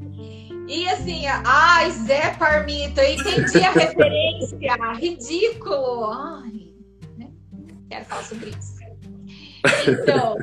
[0.67, 4.59] E assim, ai, Zé Parmito, eu entendi a referência.
[4.99, 6.05] Ridículo.
[6.11, 6.75] Ai,
[7.17, 7.31] né?
[7.89, 8.77] Quero falar sobre isso.
[9.89, 10.37] Então.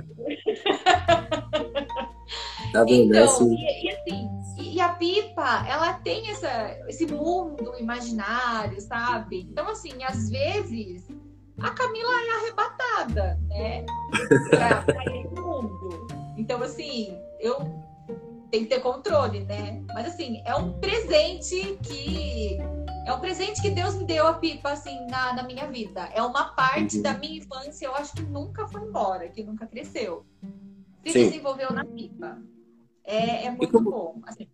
[2.72, 3.16] Tá vendo?
[3.16, 3.56] É então, assim...
[3.56, 9.42] e, e assim, e a pipa, ela tem essa, esse mundo imaginário, sabe?
[9.52, 11.08] Então, assim, às vezes
[11.60, 13.86] a Camila é arrebatada, né?
[14.50, 16.08] Pra, pra esse mundo.
[16.38, 17.60] Então, assim, eu
[18.54, 19.84] tenho que ter controle, né?
[19.96, 22.60] Mas, assim, é um presente que.
[23.08, 26.02] É um presente que Deus me deu a pipa, assim, na, na minha vida.
[26.14, 27.02] É uma parte uhum.
[27.02, 30.24] da minha infância, eu acho que nunca foi embora, que nunca cresceu.
[31.04, 31.26] Se Sim.
[31.26, 32.40] desenvolveu na pipa.
[33.04, 34.22] É, é muito bom.
[34.24, 34.48] Assim,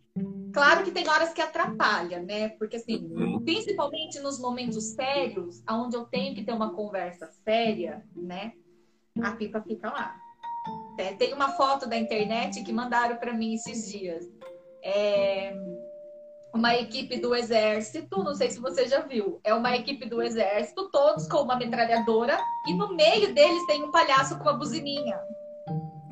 [0.54, 2.50] claro que tem horas que atrapalha, né?
[2.50, 3.44] Porque assim, uhum.
[3.44, 8.54] principalmente nos momentos sérios, onde eu tenho que ter uma conversa séria, né?
[9.22, 10.20] A pipa fica lá.
[11.00, 14.26] É, tem uma foto da internet que mandaram para mim esses dias.
[14.84, 15.54] É
[16.54, 20.90] uma equipe do exército, não sei se você já viu, é uma equipe do exército,
[20.92, 22.38] todos com uma metralhadora,
[22.68, 25.18] e no meio deles tem um palhaço com uma buzininha.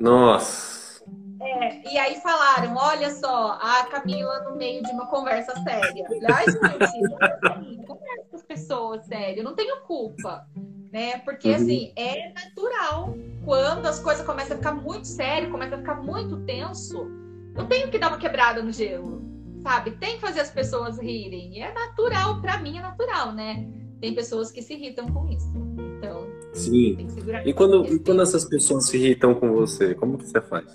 [0.00, 1.02] Nossa!
[1.40, 6.06] É, e aí falaram, olha só, a Camila no meio de uma conversa séria.
[6.34, 10.46] Ai, gente, conversa com as pessoas, sério, não tenho culpa.
[10.90, 11.18] Né?
[11.18, 11.56] Porque, uhum.
[11.56, 13.14] assim, é natural.
[13.48, 17.10] Quando as coisas começam a ficar muito sério, começa a ficar muito tenso,
[17.56, 19.22] eu tenho que dar uma quebrada no gelo,
[19.62, 19.92] sabe?
[19.92, 21.56] Tem que fazer as pessoas rirem.
[21.56, 23.66] E é natural, para mim é natural, né?
[24.02, 25.50] Tem pessoas que se irritam com isso.
[25.96, 26.98] Então, Sim.
[27.46, 30.66] E quando, e quando essas pessoas se irritam com você, como que você faz?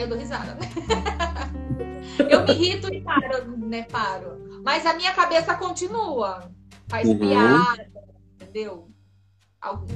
[0.00, 0.56] eu dou risada.
[2.28, 3.82] eu me irrito e paro, né?
[3.82, 4.62] Paro.
[4.64, 6.50] Mas a minha cabeça continua.
[6.88, 7.18] Faz uhum.
[7.18, 7.86] piada,
[8.40, 8.91] entendeu?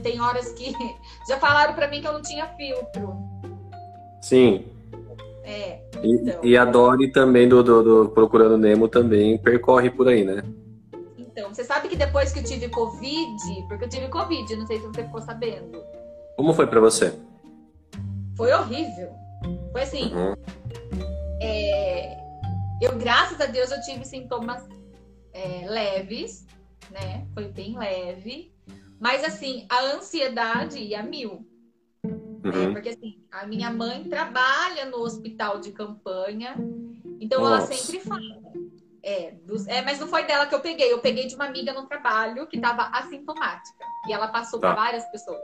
[0.02, 0.72] Tem horas que
[1.28, 3.16] já falaram para mim que eu não tinha filtro.
[4.22, 4.64] Sim.
[5.44, 5.80] É.
[6.02, 6.40] Então.
[6.42, 10.42] E, e a Dori também do, do, do, Procurando Nemo também percorre por aí, né?
[11.16, 14.80] Então, você sabe que depois que eu tive Covid, porque eu tive Covid, não sei
[14.80, 15.82] se você ficou sabendo.
[16.36, 17.14] Como foi para você?
[18.36, 19.10] Foi horrível.
[19.72, 20.12] Foi assim.
[20.14, 20.34] Uhum.
[21.40, 22.16] É,
[22.80, 24.66] eu, graças a Deus, eu tive sintomas
[25.32, 26.46] é, leves,
[26.90, 27.26] né?
[27.34, 28.55] Foi bem leve.
[29.00, 31.46] Mas assim, a ansiedade ia mil.
[32.02, 32.10] Né?
[32.12, 32.66] Uhum.
[32.68, 32.72] Né?
[32.72, 36.56] Porque assim, a minha mãe trabalha no hospital de campanha,
[37.20, 37.72] então Nossa.
[37.72, 38.46] ela sempre fala.
[39.02, 40.92] É, dos, é, mas não foi dela que eu peguei.
[40.92, 43.84] Eu peguei de uma amiga no trabalho que estava assintomática.
[44.08, 44.72] E ela passou tá.
[44.72, 45.40] para várias pessoas.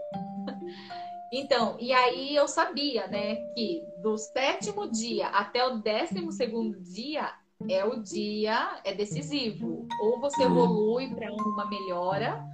[1.35, 7.33] Então, e aí eu sabia, né, que do sétimo dia até o décimo segundo dia
[7.69, 9.87] é o dia, é decisivo.
[10.01, 10.53] Ou você uhum.
[10.53, 12.45] evolui para uma melhora,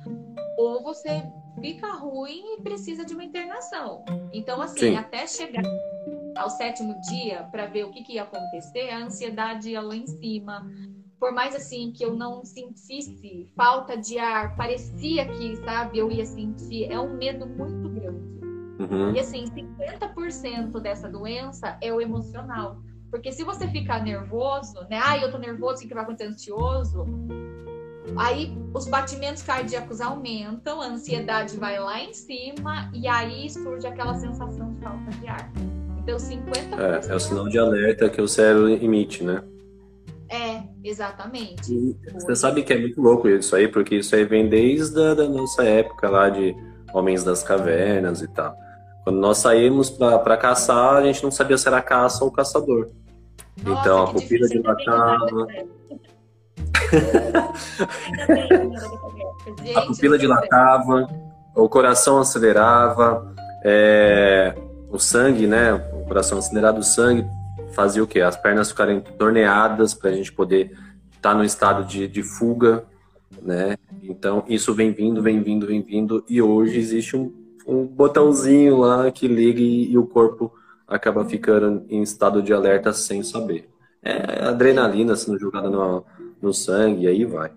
[0.57, 1.23] ou você
[1.61, 4.05] fica ruim e precisa de uma internação.
[4.33, 4.97] Então, assim, Sim.
[4.97, 5.63] até chegar
[6.37, 10.07] ao sétimo dia para ver o que, que ia acontecer, a ansiedade ia lá em
[10.07, 10.71] cima.
[11.19, 16.25] Por mais assim que eu não sentisse falta de ar, parecia que, sabe, eu ia
[16.25, 16.91] sentir.
[16.91, 18.39] É um medo muito grande.
[18.79, 19.15] Uhum.
[19.15, 22.81] E assim, 50% dessa doença é o emocional.
[23.11, 25.01] Porque se você ficar nervoso, né?
[25.03, 26.31] Ah, eu tô nervoso, o que vai acontecer?
[26.31, 27.07] Ansioso.
[28.17, 34.15] Aí os batimentos cardíacos aumentam, a ansiedade vai lá em cima e aí surge aquela
[34.15, 35.53] sensação de falta de ar.
[35.99, 36.79] Então, 50%.
[36.79, 39.43] É, é o sinal de alerta que o cérebro emite, né?
[40.31, 41.73] É, exatamente.
[41.73, 45.15] E você sabe que é muito louco isso aí, porque isso aí vem desde a
[45.15, 46.55] da nossa época lá de
[46.95, 48.55] Homens das Cavernas e tal.
[49.05, 52.91] Quando nós saímos para caçar, a gente não sabia se era caça ou caçador.
[53.63, 55.47] Nossa, então a pupila dilatava.
[59.75, 61.09] a pupila dilatava,
[61.55, 63.35] o coração acelerava,
[63.65, 64.55] é,
[64.91, 65.75] o sangue, né?
[65.75, 67.27] O coração acelerado, o sangue
[67.73, 68.21] fazia o quê?
[68.21, 70.73] As pernas ficarem torneadas para a gente poder
[71.11, 72.85] estar tá no estado de, de fuga,
[73.43, 73.77] né?
[74.03, 77.33] Então isso vem vindo, vem vindo, vem vindo, e hoje existe um
[77.69, 80.51] um botãozinho lá que liga e, e o corpo
[80.89, 83.69] acaba ficando em estado de alerta sem saber.
[84.03, 86.05] É adrenalina sendo jogada no,
[86.41, 87.53] no sangue, e aí vai.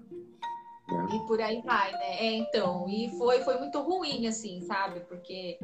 [0.92, 1.08] Né?
[1.14, 2.18] E por aí vai, né?
[2.20, 5.00] É, então, e foi, foi muito ruim, assim, sabe?
[5.02, 5.58] Porque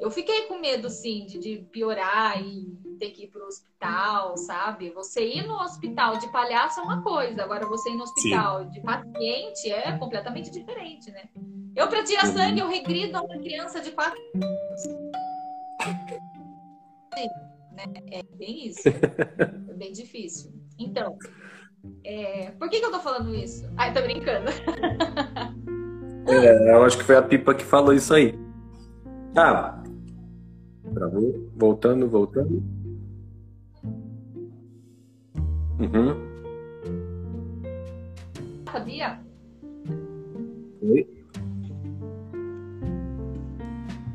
[0.00, 4.90] eu fiquei com medo, sim, de, de piorar e ter que ir pro hospital, sabe?
[4.90, 8.70] Você ir no hospital de palhaço é uma coisa, agora você ir no hospital sim.
[8.70, 11.24] de paciente é completamente diferente, né?
[11.76, 15.04] Eu, para tirar sangue, eu regrido a uma criança de 4 anos.
[17.16, 17.84] Né?
[18.10, 18.82] É bem isso.
[19.68, 20.52] É bem difícil.
[20.78, 21.18] Então,
[22.04, 22.52] é...
[22.52, 23.68] por que, que eu tô falando isso?
[23.76, 24.50] Ai, tô brincando.
[26.26, 28.34] É, eu acho que foi a Pipa que falou isso aí.
[29.34, 29.82] Tá.
[30.94, 31.50] Travou.
[31.56, 32.62] Voltando, voltando.
[35.80, 36.14] Uhum.
[38.70, 39.20] Sabia?
[40.82, 41.23] Oi?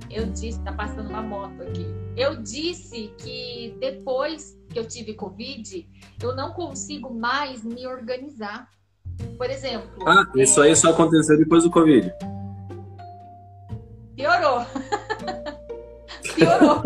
[0.09, 1.85] Eu disse, tá passando uma moto aqui.
[2.17, 5.87] Eu disse que depois que eu tive Covid,
[6.21, 8.67] eu não consigo mais me organizar.
[9.37, 9.89] Por exemplo.
[10.05, 10.67] Ah, isso é...
[10.67, 12.11] aí só aconteceu depois do Covid.
[14.15, 14.65] Piorou.
[16.35, 16.81] Piorou.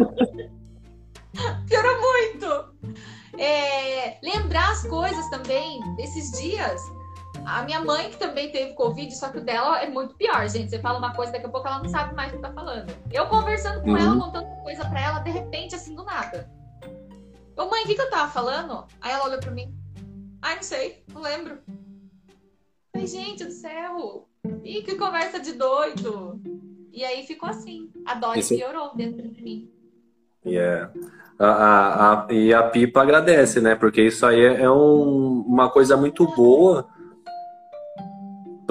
[1.68, 2.74] Piorou muito.
[3.38, 4.18] É...
[4.22, 6.82] lembrar as coisas também desses dias
[7.46, 10.70] a minha mãe, que também teve Covid, só que o dela é muito pior, gente.
[10.70, 12.92] Você fala uma coisa, daqui a pouco ela não sabe mais o que tá falando.
[13.12, 13.98] Eu conversando com uhum.
[13.98, 16.50] ela, contando coisa pra ela, de repente, assim, do nada.
[17.58, 18.86] Ô mãe, o que, que eu tava falando?
[19.02, 19.74] Aí ela olhou pra mim.
[20.42, 21.60] Ai, não sei, não lembro.
[22.92, 24.28] Falei, gente do céu.
[24.64, 26.42] Ih, que conversa de doido.
[26.92, 27.92] E aí ficou assim.
[28.06, 28.58] A dó Esse...
[28.58, 29.72] piorou dentro de mim.
[30.46, 30.92] Yeah.
[31.40, 33.76] A, a, a, e a Pipa agradece, né?
[33.76, 36.88] Porque isso aí é, é um, uma coisa muito boa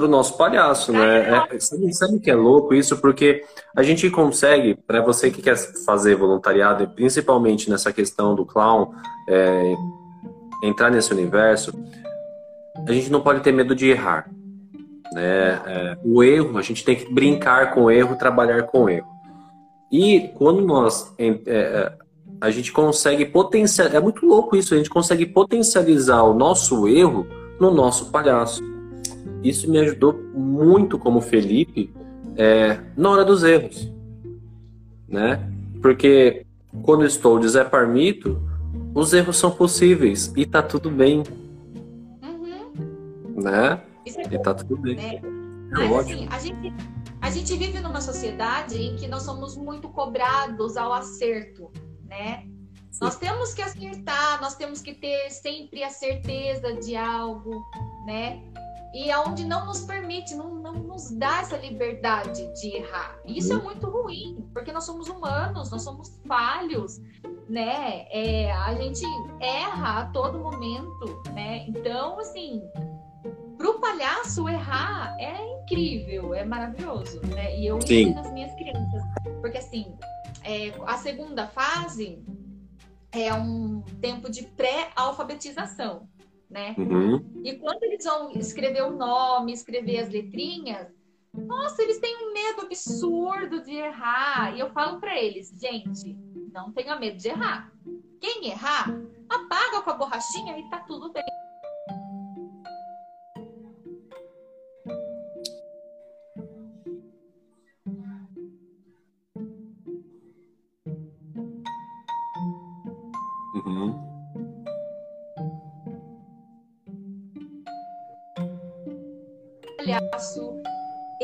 [0.02, 1.46] para o nosso palhaço, né?
[1.52, 2.96] É, sabe, sabe que é louco isso?
[2.98, 3.44] Porque
[3.76, 8.92] a gente consegue, para você que quer fazer voluntariado, principalmente nessa questão do clown,
[9.28, 9.74] é,
[10.64, 11.72] entrar nesse universo,
[12.84, 14.28] a gente não pode ter medo de errar.
[15.12, 15.60] Né?
[15.66, 19.06] É, o erro, a gente tem que brincar com o erro, trabalhar com o erro.
[19.90, 21.92] E quando nós é, é,
[22.40, 27.24] a gente consegue potencializar, é muito louco isso, a gente consegue potencializar o nosso erro
[27.60, 28.71] no nosso palhaço.
[29.42, 31.92] Isso me ajudou muito como Felipe
[32.36, 33.90] é, na hora dos erros,
[35.08, 35.40] né?
[35.80, 36.46] Porque
[36.82, 38.40] quando estou de Zé Parmito,
[38.94, 41.22] os erros são possíveis e tá tudo bem,
[42.22, 43.42] uhum.
[43.42, 43.80] né?
[44.06, 44.96] Isso é e tá tudo bem.
[44.96, 45.20] Né?
[45.74, 46.74] É Mas assim, a gente,
[47.20, 51.70] a gente vive numa sociedade em que nós somos muito cobrados ao acerto,
[52.04, 52.44] né?
[52.90, 52.98] Sim.
[53.00, 57.64] Nós temos que acertar, nós temos que ter sempre a certeza de algo,
[58.06, 58.42] né?
[58.94, 63.18] E aonde não nos permite, não, não nos dá essa liberdade de errar.
[63.24, 63.64] Isso é uhum.
[63.64, 67.00] muito ruim, porque nós somos humanos, nós somos falhos,
[67.48, 68.06] né?
[68.10, 69.04] É, a gente
[69.40, 71.64] erra a todo momento, né?
[71.68, 72.62] Então, assim,
[73.56, 77.56] pro palhaço errar é incrível, é maravilhoso, né?
[77.58, 79.02] E eu ensino as minhas crianças.
[79.40, 79.96] Porque assim,
[80.44, 82.22] é, a segunda fase
[83.12, 86.08] é um tempo de pré-alfabetização,
[86.52, 86.74] né?
[86.78, 87.42] Uhum.
[87.42, 90.86] E quando eles vão escrever o nome, escrever as letrinhas,
[91.32, 94.54] nossa, eles têm um medo absurdo de errar.
[94.54, 96.14] E eu falo para eles, gente,
[96.52, 97.72] não tenha medo de errar.
[98.20, 98.86] Quem errar,
[99.28, 101.24] apaga com a borrachinha e tá tudo bem.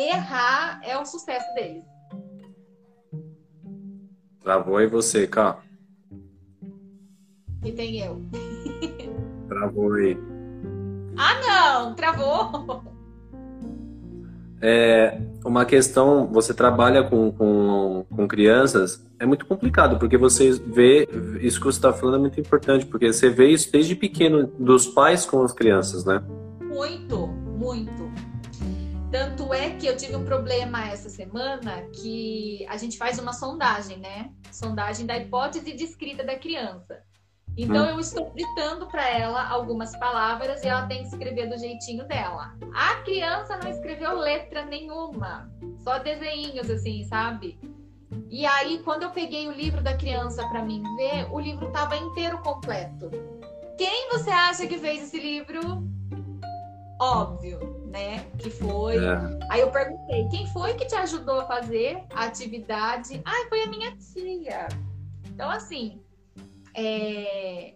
[0.08, 1.84] Errar é o sucesso deles.
[4.40, 5.58] Travou aí você, cá.
[7.64, 8.22] E tem eu.
[9.48, 10.16] Travou aí.
[11.16, 12.82] Ah, não, travou.
[14.60, 21.08] É, uma questão, você trabalha com, com, com crianças, é muito complicado, porque você vê,
[21.40, 24.86] isso que você está falando é muito importante, porque você vê isso desde pequeno, dos
[24.86, 26.22] pais com as crianças, né?
[26.60, 27.37] Muito.
[29.10, 33.98] Tanto é que eu tive um problema essa semana que a gente faz uma sondagem,
[33.98, 34.30] né?
[34.52, 37.02] Sondagem da hipótese de escrita da criança.
[37.56, 37.90] Então Hum.
[37.90, 42.54] eu estou ditando para ela algumas palavras e ela tem que escrever do jeitinho dela.
[42.74, 45.50] A criança não escreveu letra nenhuma,
[45.82, 47.58] só desenhinhos assim, sabe?
[48.30, 51.96] E aí quando eu peguei o livro da criança para mim ver, o livro estava
[51.96, 53.10] inteiro completo.
[53.78, 55.60] Quem você acha que fez esse livro?
[57.00, 58.26] Óbvio, né?
[58.38, 59.38] Que foi É.
[59.50, 63.20] Aí eu perguntei, quem foi que te ajudou a fazer a atividade?
[63.24, 64.68] Ah, foi a minha tia.
[65.26, 66.00] Então, assim,
[66.74, 67.74] é,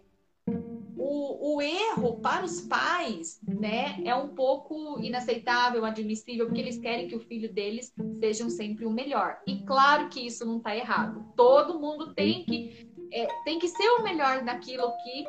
[1.02, 7.08] o, o erro para os pais, né, é um pouco inaceitável, admissível, porque eles querem
[7.08, 9.40] que o filho deles seja sempre o melhor.
[9.46, 11.26] E claro que isso não está errado.
[11.36, 15.24] Todo mundo tem que, é, tem que ser o melhor naquilo que,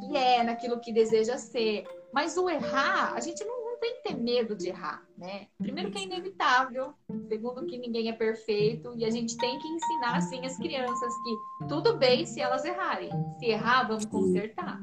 [0.00, 1.84] que é, naquilo que deseja ser.
[2.12, 5.46] Mas o errar, a gente não, não tem que ter medo de errar, né?
[5.60, 6.94] Primeiro que é inevitável,
[7.28, 11.66] segundo que ninguém é perfeito, e a gente tem que ensinar, assim, as crianças que
[11.68, 13.10] tudo bem se elas errarem.
[13.38, 14.80] Se errar, vamos consertar.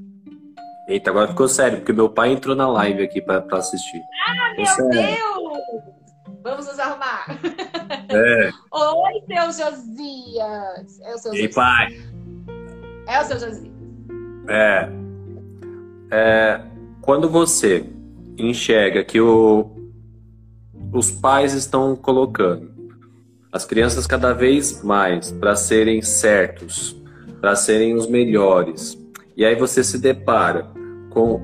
[0.88, 4.02] Eita, agora ficou sério, porque meu pai entrou na live aqui pra assistir.
[4.28, 5.84] Ah, Meu Deus!
[6.44, 7.26] Vamos nos arrumar.
[8.10, 8.50] É.
[8.72, 11.00] Oi, seu Josias!
[11.02, 11.56] É o seu E Josias.
[11.56, 11.88] pai?
[13.08, 13.72] É o seu Josias.
[14.48, 14.90] É.
[16.12, 16.62] É,
[17.02, 17.90] Quando você
[18.38, 19.70] enxerga que o,
[20.94, 22.70] os pais estão colocando
[23.52, 26.96] as crianças cada vez mais para serem certos,
[27.42, 28.98] para serem os melhores,
[29.36, 30.68] e aí você se depara
[31.10, 31.42] com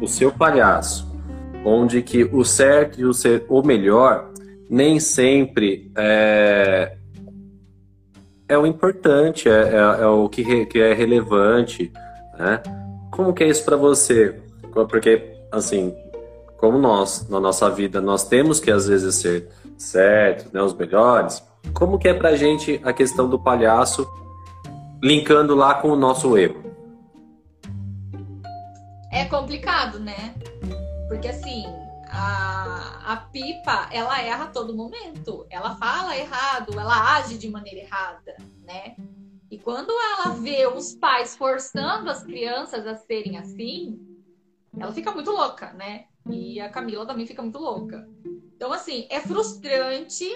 [0.00, 1.06] o seu palhaço,
[1.64, 4.30] onde que o certo e o, ser, o melhor
[4.68, 6.96] nem sempre é,
[8.48, 11.92] é o importante, é, é- é o que, re- que é relevante,
[12.38, 12.60] né?
[13.10, 14.36] Como que é isso para você?
[14.72, 15.94] Porque, assim,
[16.58, 19.48] como nós, na nossa vida, nós temos que às vezes ser
[19.78, 21.42] certos, né, os melhores,
[21.72, 24.06] como que é pra gente a questão do palhaço
[25.00, 26.68] linkando lá com o nosso erro?
[29.12, 30.34] É complicado, né?
[31.08, 31.64] Porque assim,
[32.10, 35.46] a, a pipa, ela erra a todo momento.
[35.50, 38.36] Ela fala errado, ela age de maneira errada,
[38.66, 38.96] né?
[39.50, 43.98] E quando ela vê os pais forçando as crianças a serem assim,
[44.78, 46.04] ela fica muito louca, né?
[46.30, 48.06] E a Camila também fica muito louca.
[48.56, 50.28] Então, assim, é frustrante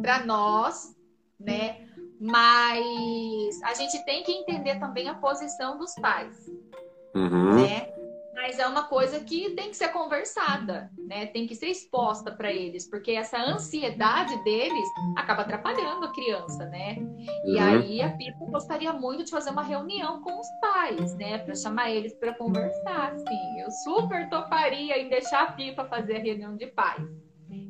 [0.00, 0.94] para nós,
[1.38, 1.86] né?
[2.20, 6.36] Mas a gente tem que entender também a posição dos pais
[7.14, 7.56] Uhum.
[7.56, 7.92] né?
[8.42, 11.26] Mas é uma coisa que tem que ser conversada, né?
[11.26, 16.96] Tem que ser exposta para eles, porque essa ansiedade deles acaba atrapalhando a criança, né?
[17.44, 17.62] E Uhum.
[17.62, 21.36] aí a Pipa gostaria muito de fazer uma reunião com os pais, né?
[21.36, 23.60] Para chamar eles para conversar, assim.
[23.60, 27.04] Eu super toparia em deixar a Pipa fazer a reunião de pais.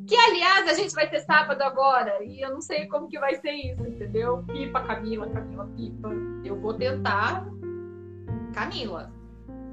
[0.07, 3.35] Que, aliás, a gente vai ter sábado agora, e eu não sei como que vai
[3.37, 4.45] ser isso, entendeu?
[4.47, 6.11] Pipa, Camila, Camila, Pipa.
[6.45, 7.45] Eu vou tentar
[8.55, 9.13] Camila,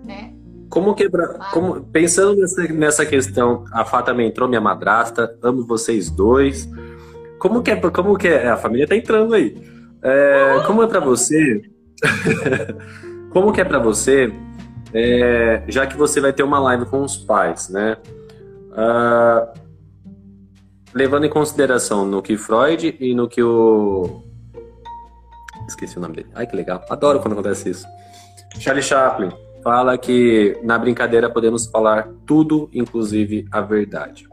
[0.04, 0.34] né?
[0.70, 5.66] Como que pra- como- pensando nessa, nessa questão, a Fá também entrou, minha madrasta, amo
[5.66, 6.68] vocês dois.
[7.40, 9.56] Como que é, como que é, a família tá entrando aí.
[10.02, 11.62] É, como é pra você?
[13.32, 14.34] como que é pra você,
[14.94, 17.98] é, já que você vai ter uma live com os pais, né?
[18.74, 19.52] Ah,
[20.94, 24.24] levando em consideração no que Freud e no que o
[25.68, 26.30] esqueci o nome dele.
[26.36, 27.86] Ai que legal, adoro quando acontece isso.
[28.60, 29.30] Charlie Chaplin
[29.68, 34.26] fala que na brincadeira podemos falar tudo, inclusive a verdade.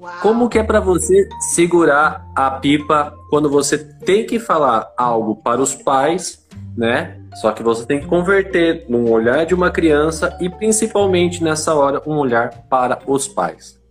[0.00, 0.20] Uau.
[0.22, 5.60] Como que é para você segurar a pipa quando você tem que falar algo para
[5.60, 6.46] os pais,
[6.76, 7.20] né?
[7.40, 12.00] Só que você tem que converter num olhar de uma criança e principalmente nessa hora
[12.06, 13.82] um olhar para os pais.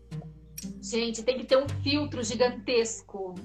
[0.82, 3.36] Gente, tem que ter um filtro gigantesco.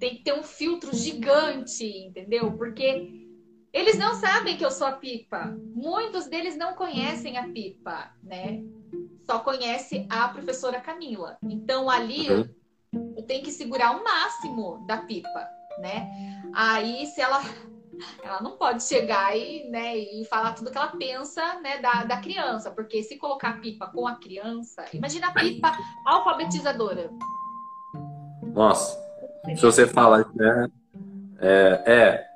[0.00, 2.50] Tem que ter um filtro gigante, entendeu?
[2.50, 3.23] Porque
[3.74, 5.52] eles não sabem que eu sou a pipa.
[5.74, 8.62] Muitos deles não conhecem a pipa, né?
[9.26, 11.36] Só conhece a professora Camila.
[11.42, 12.48] Então ali Uhum.
[13.16, 15.48] eu tenho que segurar o máximo da pipa,
[15.80, 16.08] né?
[16.54, 17.40] Aí se ela
[18.22, 22.16] ela não pode chegar e, né, e falar tudo que ela pensa né, da, da
[22.20, 25.72] criança, porque se colocar a pipa com a criança, imagina a pipa
[26.04, 27.10] alfabetizadora.
[28.52, 28.96] Nossa,
[29.56, 30.68] se você fala, né?
[31.40, 32.33] É, é,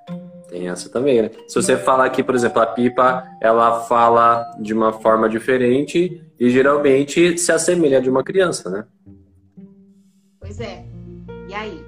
[0.48, 1.30] tem essa também, né?
[1.46, 6.50] Se você falar que, por exemplo, a pipa, ela fala de uma forma diferente e
[6.50, 8.86] geralmente se assemelha de uma criança, né?
[10.40, 10.86] Pois é.
[11.48, 11.84] E aí?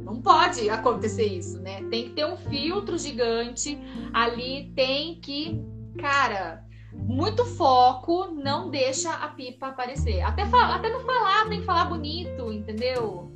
[0.00, 1.82] Não pode acontecer isso, né?
[1.90, 3.78] Tem que ter um filtro gigante
[4.12, 5.64] ali, tem que,
[5.98, 10.22] cara, muito foco, não deixa a pipa aparecer.
[10.22, 13.30] Até, até não falar, tem que falar bonito, entendeu?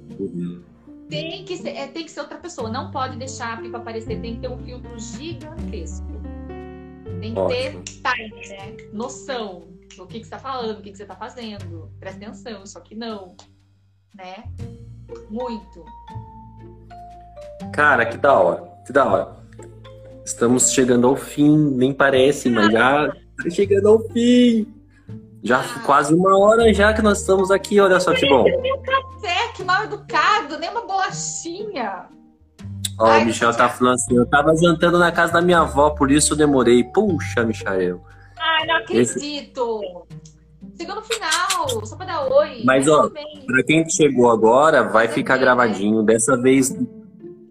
[1.11, 4.21] Tem que, ser, é, tem que ser outra pessoa, não pode deixar a pipa aparecer,
[4.21, 6.07] tem que ter um filtro gigantesco.
[7.21, 7.83] Tem que Ótimo.
[7.83, 8.77] ter time, né?
[8.93, 11.91] Noção do que, que você tá falando, o que, que você tá fazendo.
[11.99, 13.35] Presta atenção, isso aqui não.
[14.15, 14.45] Né?
[15.29, 15.85] Muito.
[17.73, 19.37] Cara, que da hora, que da hora.
[20.25, 24.80] Estamos chegando ao fim, nem parece, mas já tá chegando ao fim.
[25.43, 28.45] Já quase uma hora já que nós estamos aqui, olha só que bom.
[28.45, 32.05] Café, que mal educado, nem uma bolachinha.
[32.99, 35.61] Ó, o Ai, Michel não tá falando assim, eu tava jantando na casa da minha
[35.61, 36.85] avó, por isso eu demorei.
[36.85, 38.03] Puxa, Michael.
[38.39, 39.81] Ai, não acredito.
[40.79, 42.63] Chegou no final, só pra dar oi.
[42.65, 43.45] Mas, ó, bem.
[43.47, 46.03] Pra quem chegou agora, vai ficar gravadinho.
[46.03, 46.75] Dessa vez,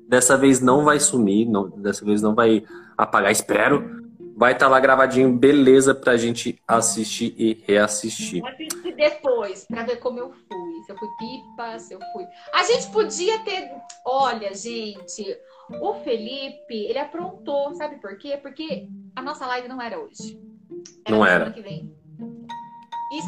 [0.07, 2.63] dessa vez não vai sumir, não- dessa vez não vai
[2.97, 3.99] apagar, espero.
[4.39, 8.41] Vai estar lá gravadinho, beleza, pra gente assistir e reassistir.
[8.95, 10.83] Depois, pra ver como eu fui.
[10.85, 12.23] Se eu fui pipa, se eu fui.
[12.53, 13.69] A gente podia ter.
[14.05, 15.37] Olha, gente,
[15.81, 18.39] o Felipe, ele aprontou, sabe por quê?
[18.41, 20.39] Porque a nossa live não era hoje.
[21.09, 21.51] Não na era.
[21.51, 21.93] que vem.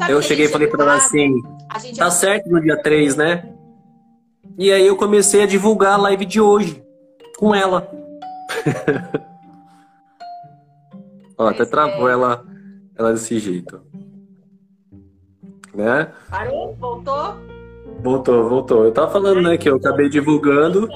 [0.08, 1.42] Eu cheguei e falei pra ela assim,
[1.94, 3.54] tá certo no dia 3, né?
[4.56, 6.82] E aí eu comecei a divulgar a live de hoje
[7.36, 7.86] com ela.
[11.42, 12.12] Ó, até travou é.
[12.12, 12.44] ela,
[12.96, 13.80] ela desse jeito.
[15.74, 16.12] Né?
[16.30, 16.74] Parou?
[16.76, 17.34] Voltou?
[18.02, 18.84] Voltou, voltou.
[18.84, 20.88] Eu tava falando, né, que eu acabei divulgando.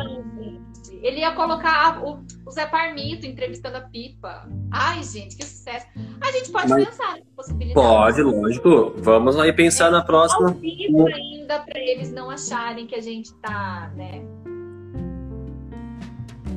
[1.02, 4.48] Ele ia colocar o, o Zé Parmito entrevistando a Pipa.
[4.72, 5.86] Ai, gente, que sucesso.
[6.20, 7.74] A gente pode Mas- pensar nessa possibilidade.
[7.74, 8.92] Pode, lógico.
[8.96, 10.50] Vamos aí pensar na Ao próxima.
[10.52, 14.22] vivo ainda, pra eles não acharem que a gente tá, né?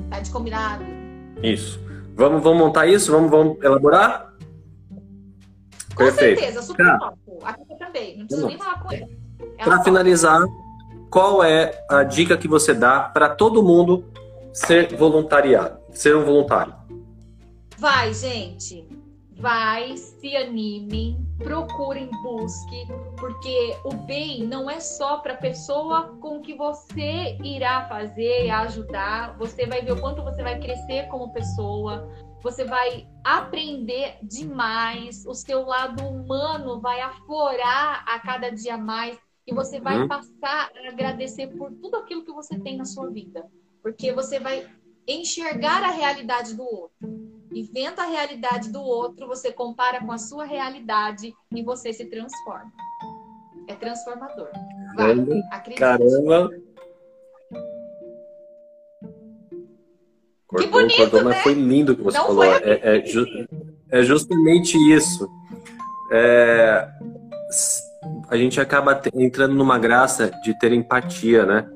[0.10, 0.84] Tá de combinado.
[1.44, 1.80] Isso.
[2.20, 3.13] Vamos, vamos montar isso?
[3.13, 4.34] Vamos, vamos elaborar?
[5.95, 6.41] Com Perfeito.
[6.41, 6.97] certeza, super Tá.
[6.99, 7.39] topo.
[7.45, 8.17] A também.
[8.17, 9.07] Não preciso nem falar com ela.
[9.57, 10.41] Ela Para finalizar,
[11.09, 14.03] qual é a dica que você dá para todo mundo
[14.51, 16.74] ser voluntariado, ser um voluntário?
[17.78, 18.86] Vai, gente.
[19.40, 22.86] Vai, se animem, procurem, busque,
[23.18, 28.50] porque o bem não é só para a pessoa com que você irá fazer e
[28.50, 29.38] ajudar.
[29.38, 32.10] Você vai ver o quanto você vai crescer como pessoa,
[32.44, 39.18] você vai aprender demais, o seu lado humano vai aflorar a cada dia mais
[39.48, 40.08] e você vai Uhum.
[40.10, 43.50] passar a agradecer por tudo aquilo que você tem na sua vida,
[43.82, 44.70] porque você vai
[45.08, 47.29] enxergar a realidade do outro.
[47.74, 52.72] Vendo a realidade do outro, você compara com a sua realidade e você se transforma.
[53.68, 54.50] É transformador.
[54.95, 55.80] Vai, Caramba, acredite.
[55.80, 56.50] Caramba.
[60.47, 61.26] Cortou, bonito, cortou, né?
[61.26, 62.43] mas foi lindo o que você Não falou.
[62.43, 63.47] É, é ju-
[63.91, 65.30] é justamente isso.
[66.12, 66.88] É,
[68.30, 71.70] a gente acaba entrando numa graça de ter empatia, né?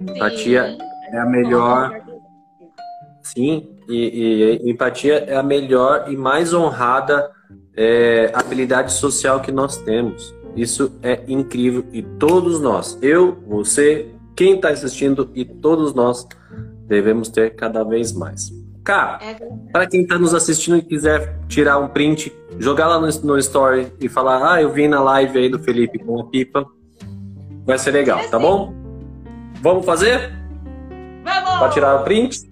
[0.00, 0.78] Empatia Sim.
[1.12, 1.90] é a melhor.
[3.22, 7.30] Sim, e, e empatia é a melhor e mais honrada
[7.76, 10.34] é, habilidade social que nós temos.
[10.56, 16.26] Isso é incrível e todos nós, eu, você, quem está assistindo e todos nós
[16.86, 18.50] devemos ter cada vez mais.
[18.82, 19.36] Cara, É
[19.70, 23.92] para quem está nos assistindo e quiser tirar um print, jogar lá no, no story
[24.00, 26.66] e falar, ah, eu vi na live aí do Felipe com a pipa,
[27.64, 28.74] vai ser legal, tá bom?
[29.60, 30.32] Vamos fazer?
[31.22, 31.58] Vamos!
[31.58, 32.48] Para tirar o print?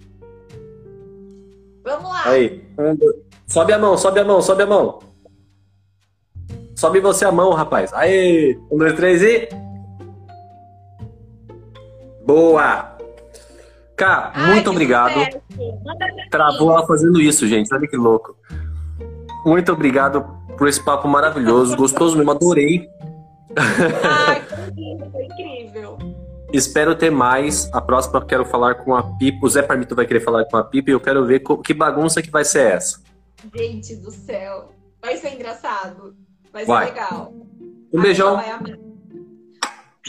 [1.87, 2.21] Vamos lá!
[2.25, 2.61] Aí,
[3.47, 4.99] Sobe a mão, sobe a mão, sobe a mão.
[6.75, 7.93] Sobe você a mão, rapaz.
[7.93, 8.59] Aê!
[8.69, 9.47] Um, dois, três e.
[12.25, 12.97] Boa!
[13.95, 15.13] Cá, muito obrigado.
[16.29, 17.73] Travou ela fazendo isso, gente.
[17.73, 18.35] Olha que louco.
[19.45, 20.25] Muito obrigado
[20.57, 22.85] por esse papo maravilhoso, gostoso mesmo, adorei.
[24.03, 25.56] Ai, que lindo, foi incrível.
[26.51, 27.71] Espero ter mais.
[27.73, 29.45] A próxima eu quero falar com a Pipa.
[29.45, 32.21] O Zé Parmito vai querer falar com a Pipa e eu quero ver que bagunça
[32.21, 33.01] que vai ser essa.
[33.53, 34.71] Gente do céu.
[35.01, 36.15] Vai ser engraçado.
[36.51, 36.85] Vai ser Vai.
[36.85, 37.33] legal.
[37.93, 38.39] Um beijão.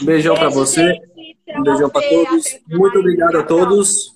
[0.01, 1.01] Um beijão pra Beijo, você.
[1.49, 2.59] Um beijão pra você, todos.
[2.69, 4.15] Muito obrigado a todos.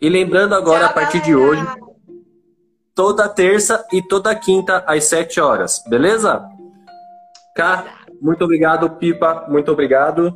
[0.00, 1.64] E lembrando agora, a partir de hoje,
[2.94, 6.46] toda terça e toda quinta às 7 horas, beleza?
[7.56, 9.44] Cá, muito obrigado, Pipa.
[9.50, 10.34] Muito obrigado.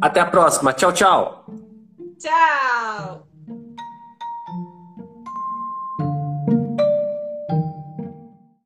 [0.00, 0.72] Até a próxima.
[0.72, 1.44] Tchau, tchau.
[2.20, 3.33] Tchau.